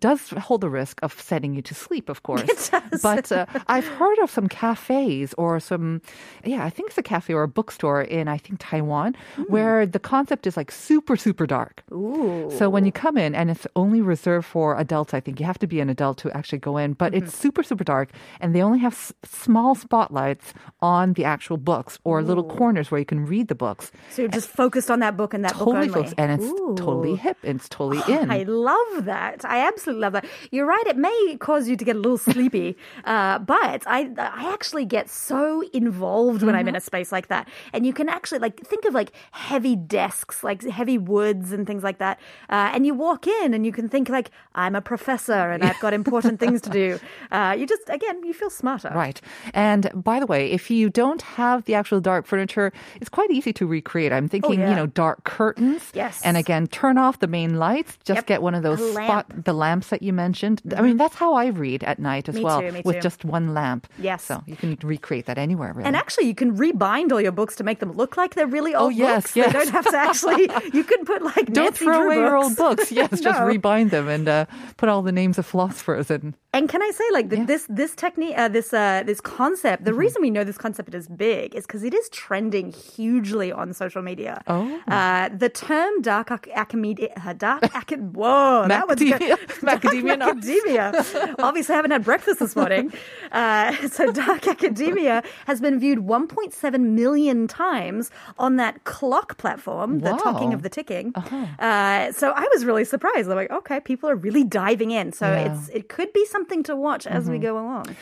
Does 0.00 0.30
hold 0.30 0.60
the 0.60 0.68
risk 0.70 0.98
of 1.02 1.18
setting 1.20 1.54
you 1.54 1.62
to 1.62 1.74
sleep, 1.74 2.08
of 2.08 2.22
course. 2.28 2.42
It 2.42 2.70
does. 2.70 3.02
But 3.02 3.30
uh, 3.32 3.46
I've 3.68 3.86
heard 3.86 4.18
of 4.20 4.30
some 4.30 4.48
cafes 4.48 5.34
or 5.38 5.60
some, 5.60 6.00
yeah, 6.44 6.64
I 6.64 6.70
think 6.70 6.88
it's 6.90 6.98
a 6.98 7.02
cafe 7.02 7.32
or 7.34 7.42
a 7.44 7.48
bookstore 7.48 8.02
in, 8.02 8.28
I 8.28 8.38
think, 8.38 8.58
Taiwan, 8.60 9.14
where 9.48 9.86
the 9.86 9.98
concept 9.98 10.46
is 10.46 10.56
like 10.56 10.70
super, 10.70 11.16
super 11.16 11.46
dark. 11.46 11.82
Ooh. 11.92 12.50
So 12.58 12.68
when 12.68 12.84
you 12.84 12.92
come 12.92 13.16
in, 13.16 13.34
and 13.34 13.50
it's 13.50 13.66
only 13.76 14.00
reserved 14.00 14.46
for 14.46 14.76
adults, 14.78 15.14
I 15.14 15.20
think 15.20 15.38
you 15.40 15.46
have 15.46 15.58
to 15.58 15.66
be 15.66 15.80
an 15.80 15.88
adult 15.90 16.18
to 16.18 16.30
actually 16.36 16.58
go 16.58 16.76
in, 16.76 16.94
but 16.94 17.14
it's 17.14 17.36
super, 17.36 17.62
super 17.62 17.84
dark, 17.84 18.10
and 18.40 18.54
they 18.54 18.62
only 18.62 18.78
have 18.80 18.94
s- 18.94 19.12
small 19.24 19.74
spotlights 19.74 20.54
on 20.80 21.12
the 21.14 21.24
actual 21.24 21.56
books 21.56 21.98
or 22.04 22.22
little 22.22 22.44
corners 22.44 22.90
where 22.90 22.98
you 22.98 23.04
can 23.06 23.24
read 23.26 23.48
the 23.48 23.54
books. 23.54 23.92
So 24.10 24.22
you're 24.22 24.30
just 24.30 24.48
focused 24.48 24.90
on 24.90 25.00
that 25.00 25.16
book 25.16 25.34
and 25.34 25.44
that 25.44 25.52
Totally 25.52 25.86
book 25.88 25.96
only. 25.96 26.08
focused, 26.10 26.14
and 26.18 26.32
it's 26.32 26.50
totally 26.80 27.14
hip, 27.16 27.36
and 27.44 27.60
it's 27.60 27.68
totally 27.68 28.02
in. 28.12 28.30
I 28.30 28.42
love 28.42 29.04
that. 29.04 29.44
I 29.44 29.66
absolutely 29.66 29.83
love 29.92 30.12
that. 30.14 30.24
You're 30.50 30.66
right. 30.66 30.86
It 30.86 30.96
may 30.96 31.36
cause 31.40 31.68
you 31.68 31.76
to 31.76 31.84
get 31.84 31.96
a 31.96 31.98
little 31.98 32.18
sleepy, 32.18 32.76
uh, 33.04 33.38
but 33.40 33.82
I 33.86 34.10
I 34.18 34.52
actually 34.52 34.84
get 34.84 35.08
so 35.10 35.62
involved 35.72 36.42
when 36.42 36.54
I'm 36.54 36.68
in 36.68 36.74
a 36.74 36.78
Mm-hmm. 36.78 36.84
space 36.84 37.12
like 37.12 37.28
that. 37.28 37.48
And 37.72 37.86
you 37.86 37.92
can 37.92 38.08
actually 38.08 38.38
like 38.40 38.60
think 38.66 38.84
of 38.84 38.94
like 38.94 39.12
heavy 39.32 39.74
desks, 39.76 40.42
like 40.44 40.62
heavy 40.68 40.98
woods 40.98 41.52
and 41.52 41.66
things 41.66 41.82
like 41.82 41.98
that. 41.98 42.18
Uh, 42.50 42.70
and 42.74 42.84
you 42.86 42.94
walk 42.94 43.26
in 43.26 43.54
and 43.54 43.64
you 43.64 43.72
can 43.72 43.88
think 43.88 44.08
like 44.08 44.30
I'm 44.54 44.74
a 44.74 44.80
professor 44.82 45.32
and 45.52 45.64
I've 45.64 45.78
got 45.80 45.92
important 45.94 46.40
things 46.40 46.60
to 46.62 46.70
do. 46.70 46.98
Uh, 47.32 47.52
you 47.58 47.66
just 47.66 47.82
again 47.88 48.22
you 48.24 48.32
feel 48.32 48.50
smarter. 48.50 48.90
Right. 48.94 49.20
And 49.54 49.90
by 49.94 50.20
the 50.20 50.26
way, 50.26 50.50
if 50.52 50.70
you 50.70 50.88
don't 50.90 51.22
have 51.22 51.64
the 51.64 51.74
actual 51.74 52.00
dark 52.00 52.26
furniture, 52.26 52.72
it's 53.00 53.08
quite 53.08 53.30
easy 53.30 53.52
to 53.54 53.66
recreate. 53.66 54.12
I'm 54.12 54.28
thinking, 54.28 54.60
Oh, 54.60 54.62
yeah. 54.64 54.70
you 54.70 54.76
know, 54.76 54.86
dark 54.86 55.24
curtains. 55.24 55.90
Yes. 55.94 56.20
And 56.24 56.36
again, 56.36 56.66
turn 56.68 56.96
off 56.98 57.18
the 57.18 57.26
main 57.26 57.58
lights. 57.58 57.98
Just 58.04 58.18
Yep. 58.18 58.26
get 58.26 58.42
one 58.42 58.54
of 58.54 58.62
those 58.62 58.78
spot 58.92 59.26
the 59.44 59.52
lamp 59.52 59.73
lamps 59.74 59.88
that 59.88 60.02
you 60.02 60.12
mentioned. 60.12 60.62
I 60.76 60.82
mean, 60.82 60.96
that's 60.96 61.16
how 61.16 61.34
I 61.34 61.46
read 61.46 61.82
at 61.82 61.98
night 61.98 62.28
as 62.28 62.36
Me 62.36 62.42
well, 62.44 62.60
too, 62.60 62.70
me 62.70 62.82
with 62.84 63.00
just 63.02 63.24
one 63.24 63.54
lamp. 63.54 63.88
Yes. 63.98 64.22
So 64.22 64.40
you 64.46 64.54
can 64.56 64.78
recreate 64.82 65.26
that 65.26 65.36
anywhere, 65.38 65.72
really. 65.72 65.86
And 65.88 65.96
actually, 65.96 66.26
you 66.28 66.34
can 66.42 66.56
rebind 66.56 67.10
all 67.12 67.20
your 67.20 67.32
books 67.32 67.56
to 67.56 67.64
make 67.64 67.78
them 67.80 67.92
look 67.92 68.16
like 68.16 68.34
they're 68.36 68.46
really 68.58 68.74
old 68.74 68.86
Oh, 68.86 68.88
yes, 68.90 69.22
books. 69.22 69.36
yes. 69.36 69.46
They 69.46 69.52
don't 69.58 69.70
have 69.78 69.84
to 69.90 69.96
actually. 70.08 70.44
You 70.78 70.84
can 70.84 71.04
put 71.04 71.20
like 71.22 71.46
don't 71.52 71.64
Nancy 71.74 71.84
throw 71.84 71.98
Drew 71.98 72.06
away 72.06 72.16
your 72.16 72.36
old 72.36 72.54
books. 72.56 72.92
Yes, 72.92 73.10
just 73.28 73.40
rebind 73.40 73.90
them 73.90 74.06
and 74.08 74.28
uh, 74.28 74.44
put 74.76 74.88
all 74.88 75.02
the 75.02 75.12
names 75.12 75.36
of 75.38 75.44
philosophers 75.46 76.10
and 76.10 76.34
And 76.52 76.68
can 76.72 76.82
I 76.88 76.90
say, 77.00 77.04
like 77.16 77.26
Yeah. 77.32 77.44
this 77.52 77.66
this 77.80 77.92
technique, 78.04 78.36
uh, 78.42 78.48
this 78.56 78.68
uh, 78.72 79.02
this 79.10 79.20
concept. 79.20 79.80
The 79.90 79.96
reason 80.04 80.18
we 80.26 80.30
know 80.36 80.44
this 80.44 80.58
concept 80.66 80.94
is 81.00 81.06
big 81.08 81.46
is 81.58 81.64
because 81.66 81.82
it 81.90 81.94
is 82.00 82.06
trending 82.10 82.66
hugely 82.96 83.48
on 83.60 83.66
social 83.82 84.02
media. 84.10 84.34
Oh. 84.46 84.66
uh, 84.98 85.28
the 85.44 85.48
term 85.66 85.92
dark 86.02 86.28
ac- 86.36 86.52
academia, 86.54 87.08
uh, 87.26 87.32
dark 87.48 87.62
acad. 87.80 88.00
Whoa, 88.20 88.66
that 88.74 88.84
was 88.88 88.98
good. 88.98 89.38
Nuts. 89.62 89.84
academia. 89.86 90.92
Obviously, 91.38 91.72
I 91.72 91.76
haven't 91.76 91.90
had 91.92 92.04
breakfast 92.04 92.40
this 92.40 92.56
morning. 92.56 92.92
Uh, 93.32 93.74
so, 93.88 94.12
dark 94.12 94.46
academia 94.46 95.20
has 95.46 95.60
been 95.60 95.80
viewed 95.80 95.98
1.7 95.98 96.80
million 96.80 97.48
times 97.48 98.12
on 98.38 98.54
that 98.56 98.84
clock 98.84 99.36
platform, 99.38 99.98
the 100.00 100.12
Wow. 100.12 100.18
talking 100.18 100.54
of 100.54 100.62
the 100.62 100.68
ticking. 100.68 101.12
Uh, 101.16 102.12
so, 102.12 102.30
I 102.30 102.46
was 102.54 102.64
really 102.64 102.84
surprised. 102.84 103.28
I'm 103.28 103.34
like, 103.34 103.50
okay, 103.50 103.80
people 103.80 104.08
are 104.08 104.14
really 104.14 104.44
diving 104.44 104.92
in. 104.92 105.10
So, 105.12 105.26
Yeah. 105.26 105.52
it's 105.52 105.68
it 105.70 105.88
could 105.88 106.12
be 106.12 106.24
something 106.26 106.62
to 106.64 106.76
watch 106.76 107.08
as 107.08 107.28
we 107.28 107.38
go 107.38 107.54
along. 107.58 107.96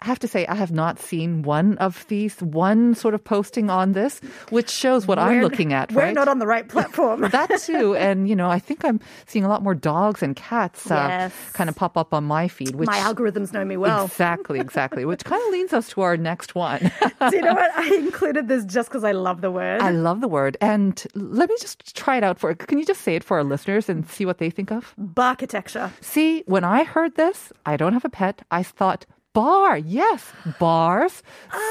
I 0.00 0.06
have 0.06 0.18
to 0.20 0.28
say, 0.28 0.46
I 0.46 0.54
have 0.54 0.70
not 0.70 1.00
seen 1.00 1.42
one 1.42 1.76
of 1.78 2.06
these, 2.08 2.40
one 2.40 2.94
sort 2.94 3.14
of 3.14 3.24
posting 3.24 3.68
on 3.68 3.92
this, 3.92 4.20
which 4.50 4.70
shows 4.70 5.06
what 5.08 5.18
I'm 5.18 5.40
looking 5.42 5.72
at, 5.72 5.90
We're 5.92 6.02
right? 6.02 6.14
not 6.14 6.28
on 6.28 6.38
the 6.38 6.46
right 6.46 6.68
platform. 6.68 7.22
that 7.32 7.50
too. 7.60 7.96
And, 8.08 8.28
you 8.28 8.36
know, 8.36 8.48
I 8.48 8.58
think 8.60 8.84
I'm 8.84 9.00
seeing 9.26 9.44
a 9.44 9.48
lot 9.48 9.62
more 9.62 9.74
dogs 9.74 10.22
and 10.22 10.36
cats 10.36 10.88
uh, 10.90 10.94
Yes. 10.94 11.32
kind 11.52 11.68
of 11.68 11.74
pop 11.74 11.96
up 11.98 12.14
on 12.14 12.24
my 12.24 12.46
feed. 12.46 12.76
Which, 12.76 12.86
My 12.86 12.98
algorithms 12.98 13.52
know 13.52 13.64
me 13.64 13.76
well. 13.76 14.04
Exactly, 14.04 14.60
exactly. 14.60 15.04
Which 15.04 15.24
kind 15.24 15.42
of 15.46 15.50
leads 15.52 15.72
us 15.72 15.88
to 15.90 16.02
our 16.02 16.16
next 16.16 16.54
one. 16.54 16.78
Do 17.30 17.36
you 17.36 17.42
know 17.42 17.54
what? 17.54 17.70
I 17.76 17.92
included 17.96 18.46
this 18.48 18.64
just 18.64 18.88
because 18.90 19.02
I 19.04 19.12
love 19.12 19.40
the 19.40 19.50
word. 19.50 19.80
I 19.82 19.90
love 19.90 20.20
the 20.20 20.28
word. 20.28 20.56
And 20.60 21.02
let 21.14 21.48
me 21.48 21.56
just 21.60 21.96
try 21.96 22.16
it 22.16 22.22
out 22.24 22.38
for 22.38 22.54
Can 22.54 22.78
you 22.78 22.84
just 22.86 23.00
say 23.02 23.16
it 23.16 23.24
for 23.24 23.36
our 23.38 23.44
listeners 23.44 23.88
and 23.88 24.08
see 24.08 24.24
what 24.24 24.38
they 24.38 24.48
think 24.50 24.70
of? 24.70 24.94
Barkitecture. 25.00 25.90
See, 26.00 26.44
when 26.46 26.62
I 26.64 26.84
heard 26.84 27.16
this, 27.16 27.52
I 27.66 27.76
don't 27.76 27.92
have 27.94 28.04
a 28.04 28.08
pet. 28.10 28.42
I 28.50 28.62
thought, 28.62 29.04
bar, 29.32 29.78
yes, 29.78 30.32
bars. 30.58 31.22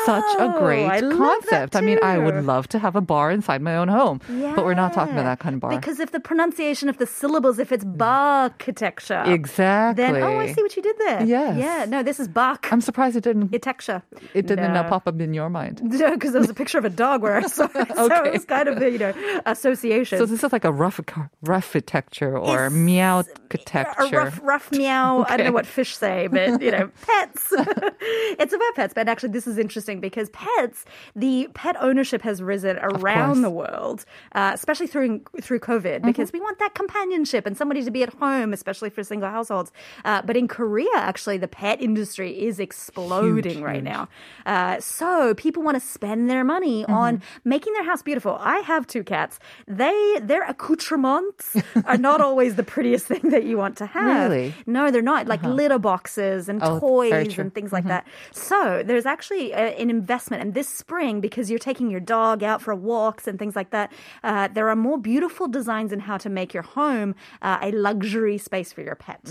Such 0.06 0.24
a 0.40 0.44
Oh, 0.56 0.60
great 0.60 0.88
I 0.88 1.02
concept. 1.02 1.76
I 1.76 1.82
mean, 1.82 2.00
I 2.02 2.18
would 2.18 2.46
love 2.46 2.68
to 2.70 2.80
have 2.80 2.96
a 2.96 3.02
bar 3.02 3.32
inside 3.32 3.62
my 3.62 3.76
own 3.76 3.88
home, 3.88 4.22
yeah. 4.32 4.56
but 4.56 4.64
we're 4.66 4.74
not 4.74 4.94
talking 4.94 5.14
about 5.14 5.26
that 5.26 5.40
kind 5.40 5.56
of 5.56 5.60
bar. 5.60 5.72
Because 5.72 6.00
if 6.00 6.12
the 6.12 6.20
pronunciation 6.20 6.88
of 6.88 6.98
the 6.98 7.06
syllables, 7.06 7.60
if 7.60 7.72
it's 7.72 7.84
barkitecture, 7.84 9.28
exactly. 9.28 10.04
then 10.04 10.16
oh, 10.24 10.40
I 10.40 10.54
see 10.54 10.62
what 10.62 10.76
you 10.76 10.82
did 10.82 10.96
there. 11.00 11.24
Yes. 11.26 11.58
Yeah. 11.58 11.86
No, 11.88 12.04
this 12.04 12.20
is 12.20 12.28
bark. 12.28 12.72
I'm 12.72 12.82
surprised 12.82 13.16
it 13.18 13.24
didn't. 13.24 13.50
Barkitecture. 13.50 14.02
It, 14.34 14.48
didn't 14.48 14.74
no. 14.74 14.82
uh, 14.82 14.90
pop 14.90 15.08
up 15.08 15.20
in 15.20 15.34
your 15.34 15.50
mind. 15.50 15.82
No, 15.98 16.12
because 16.14 16.32
there 16.34 16.42
was 16.42 16.50
a 16.50 16.54
picture 16.54 16.78
of 16.78 16.86
a 16.86 16.92
dog 16.92 17.24
where 17.24 17.36
I 17.36 17.42
saw 17.48 17.68
it. 17.74 17.88
So 17.98 18.06
Okay. 18.06 18.30
it 18.30 18.34
was 18.34 18.46
kind 18.46 18.68
of 18.70 18.80
the, 18.80 18.92
you 18.92 19.00
know, 19.00 19.14
association. 19.48 20.20
So 20.20 20.26
this 20.28 20.44
is 20.44 20.54
like 20.54 20.64
a 20.64 20.72
rough, 20.72 21.00
architecture 21.48 22.38
or 22.38 22.70
meow 22.70 23.20
a 23.20 23.24
architecture. 23.42 24.16
rough, 24.18 24.40
rough 24.44 24.72
meow. 24.72 25.26
I 25.28 25.38
don't 25.38 25.48
know 25.48 25.54
what 25.54 25.66
fish 25.66 25.96
say, 25.96 26.28
but 26.28 26.62
you 26.62 26.72
know, 26.72 26.92
pets. 27.02 27.47
it's 28.40 28.54
about 28.54 28.76
pets, 28.76 28.94
but 28.94 29.08
actually, 29.08 29.30
this 29.30 29.48
is 29.48 29.58
interesting 29.58 30.00
because 30.00 30.30
pets, 30.30 30.86
the 31.16 31.48
pet 31.54 31.76
ownership 31.80 32.22
has 32.22 32.42
risen 32.42 32.78
around 32.80 33.42
the 33.42 33.50
world, 33.50 34.06
uh, 34.34 34.52
especially 34.54 34.88
through 34.88 35.22
through 35.42 35.60
COVID, 35.60 36.04
because 36.04 36.32
we 36.32 36.40
want 36.40 36.60
that 36.60 36.74
companionship 36.76 37.46
and 37.46 37.58
somebody 37.58 37.84
to 37.84 37.92
be 37.92 38.04
at 38.04 38.14
home, 38.16 38.54
especially 38.54 38.90
for 38.90 39.04
single 39.04 39.30
households. 39.30 39.72
Uh, 40.06 40.22
but 40.22 40.36
in 40.38 40.48
Korea, 40.48 40.88
actually, 40.96 41.38
the 41.38 41.48
pet 41.48 41.82
industry 41.82 42.32
is 42.46 42.60
exploding 42.60 43.58
Huge, 43.58 43.64
right 43.64 43.76
huge. 43.76 43.84
now. 43.86 44.10
Uh, 44.46 44.80
so 44.80 45.34
people 45.36 45.64
want 45.64 45.76
to 45.76 45.86
spend 45.86 46.30
their 46.30 46.44
money 46.44 46.86
on 46.86 47.22
making 47.44 47.74
their 47.74 47.84
house 47.86 48.02
beautiful. 48.02 48.38
I 48.40 48.58
have 48.60 48.88
two 48.88 49.04
cats. 49.04 49.40
They 49.68 50.20
their 50.22 50.44
accoutrements 50.44 51.56
are 51.86 51.98
not 51.98 52.22
always 52.22 52.56
the 52.56 52.64
prettiest 52.64 53.06
thing 53.06 53.30
that 53.30 53.44
you 53.46 53.58
want 53.58 53.78
to 53.78 53.86
have. 53.86 54.32
Really? 54.32 54.54
No, 54.66 54.92
they're 54.92 55.02
not. 55.02 55.28
Like 55.28 55.44
litter 55.44 55.80
boxes 55.80 56.50
and 56.50 56.62
Oh, 56.64 56.80
toys 56.80 57.12
true. 57.38 57.44
and 57.46 57.54
things 57.54 57.72
like 57.72 57.86
that. 57.86 58.06
So 58.32 58.84
there's 58.86 59.06
actually 59.06 59.54
a, 59.54 59.74
an 59.80 59.90
investment. 59.90 60.44
And 60.44 60.54
this 60.54 60.68
spring, 60.68 61.22
because 61.22 61.50
you're 61.50 61.66
taking 61.72 61.90
your 61.90 62.02
dog 62.02 62.44
out 62.44 62.62
for 62.62 62.76
walks 62.76 63.28
and 63.28 63.40
things 63.40 63.56
like 63.56 63.70
that, 63.72 63.92
uh, 64.24 64.50
there 64.50 64.68
are 64.70 64.76
more 64.76 64.98
beautiful 64.98 65.48
designs 65.48 65.92
in 65.92 66.02
how 66.02 66.18
to 66.18 66.30
make 66.30 66.54
your 66.54 66.64
home 66.64 67.16
uh, 67.42 67.60
a 67.62 67.72
luxury 67.72 68.38
space 68.38 68.74
for 68.74 68.82
your 68.82 68.96
pet. 68.96 69.22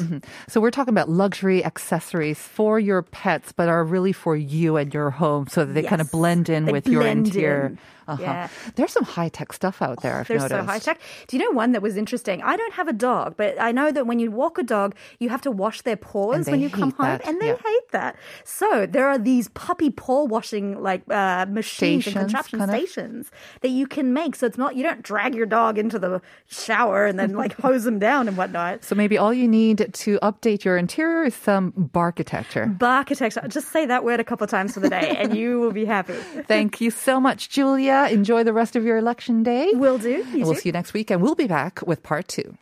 So 0.48 0.60
we're 0.60 0.70
talking 0.70 0.94
about 0.94 1.08
luxury 1.08 1.64
accessories 1.64 2.38
for 2.38 2.80
your 2.80 3.02
pets, 3.02 3.52
but 3.52 3.68
are 3.68 3.84
really 3.84 4.12
for 4.12 4.36
you 4.36 4.76
and 4.76 4.92
your 4.92 5.10
home, 5.10 5.46
so 5.48 5.64
that 5.64 5.72
they 5.74 5.82
kind 5.82 6.00
of 6.00 6.10
blend 6.10 6.48
in 6.48 6.64
They 6.64 6.72
with 6.72 6.88
your 6.88 7.04
interior. 7.06 7.66
in. 7.66 7.78
Uh-huh. 8.08 8.22
Yeah. 8.22 8.48
There's 8.76 8.92
some 8.92 9.04
high 9.04 9.28
tech 9.28 9.52
stuff 9.52 9.82
out 9.82 10.02
there. 10.02 10.20
I've 10.20 10.28
They're 10.28 10.38
noticed. 10.38 10.60
so 10.60 10.64
high 10.64 10.78
tech. 10.78 11.00
Do 11.26 11.36
you 11.36 11.44
know 11.44 11.50
one 11.50 11.72
that 11.72 11.82
was 11.82 11.96
interesting? 11.96 12.42
I 12.42 12.56
don't 12.56 12.72
have 12.74 12.88
a 12.88 12.92
dog, 12.92 13.34
but 13.36 13.60
I 13.60 13.72
know 13.72 13.90
that 13.90 14.06
when 14.06 14.18
you 14.18 14.30
walk 14.30 14.58
a 14.58 14.62
dog, 14.62 14.94
you 15.18 15.28
have 15.28 15.42
to 15.42 15.50
wash 15.50 15.82
their 15.82 15.96
paws 15.96 16.46
when 16.46 16.60
you 16.60 16.70
come 16.70 16.92
home, 16.92 17.06
that, 17.06 17.26
and 17.26 17.40
they 17.40 17.48
yeah. 17.48 17.56
hate 17.56 17.90
that. 17.92 18.16
So 18.44 18.86
there 18.86 19.08
are 19.08 19.18
these 19.18 19.48
puppy 19.48 19.90
paw 19.90 20.24
washing 20.24 20.80
like 20.80 21.02
uh, 21.10 21.46
machines 21.48 22.06
and 22.06 22.16
contraption 22.16 22.66
stations 22.66 23.30
that 23.60 23.70
you 23.70 23.86
can 23.86 24.12
make. 24.12 24.36
So 24.36 24.46
it's 24.46 24.58
not 24.58 24.76
you 24.76 24.82
don't 24.82 25.02
drag 25.02 25.34
your 25.34 25.46
dog 25.46 25.78
into 25.78 25.98
the 25.98 26.20
shower 26.46 27.06
and 27.06 27.18
then 27.18 27.32
like 27.32 27.52
hose 27.60 27.84
them 27.84 27.98
down 27.98 28.28
and 28.28 28.36
whatnot. 28.36 28.84
So 28.84 28.94
maybe 28.94 29.18
all 29.18 29.34
you 29.34 29.48
need 29.48 29.90
to 29.92 30.18
update 30.22 30.64
your 30.64 30.76
interior 30.76 31.24
is 31.24 31.34
some 31.34 31.72
barkitecture. 31.72 32.76
Barkitecture. 32.78 33.48
Just 33.48 33.72
say 33.72 33.86
that 33.86 34.04
word 34.04 34.20
a 34.20 34.24
couple 34.24 34.44
of 34.44 34.50
times 34.50 34.74
for 34.74 34.80
the 34.80 34.90
day, 34.90 35.16
and 35.18 35.36
you 35.36 35.60
will 35.60 35.72
be 35.72 35.84
happy. 35.84 36.14
Thank 36.46 36.80
you 36.80 36.90
so 36.90 37.20
much, 37.20 37.48
Julia. 37.48 37.95
Enjoy 38.04 38.44
the 38.44 38.52
rest 38.52 38.76
of 38.76 38.84
your 38.84 38.96
election 38.96 39.42
day. 39.42 39.70
Will 39.72 39.98
do. 39.98 40.24
You 40.32 40.44
we'll 40.44 40.54
too. 40.54 40.60
see 40.60 40.68
you 40.68 40.72
next 40.72 40.92
week, 40.92 41.10
and 41.10 41.22
we'll 41.22 41.34
be 41.34 41.46
back 41.46 41.82
with 41.86 42.02
part 42.02 42.28
two. 42.28 42.56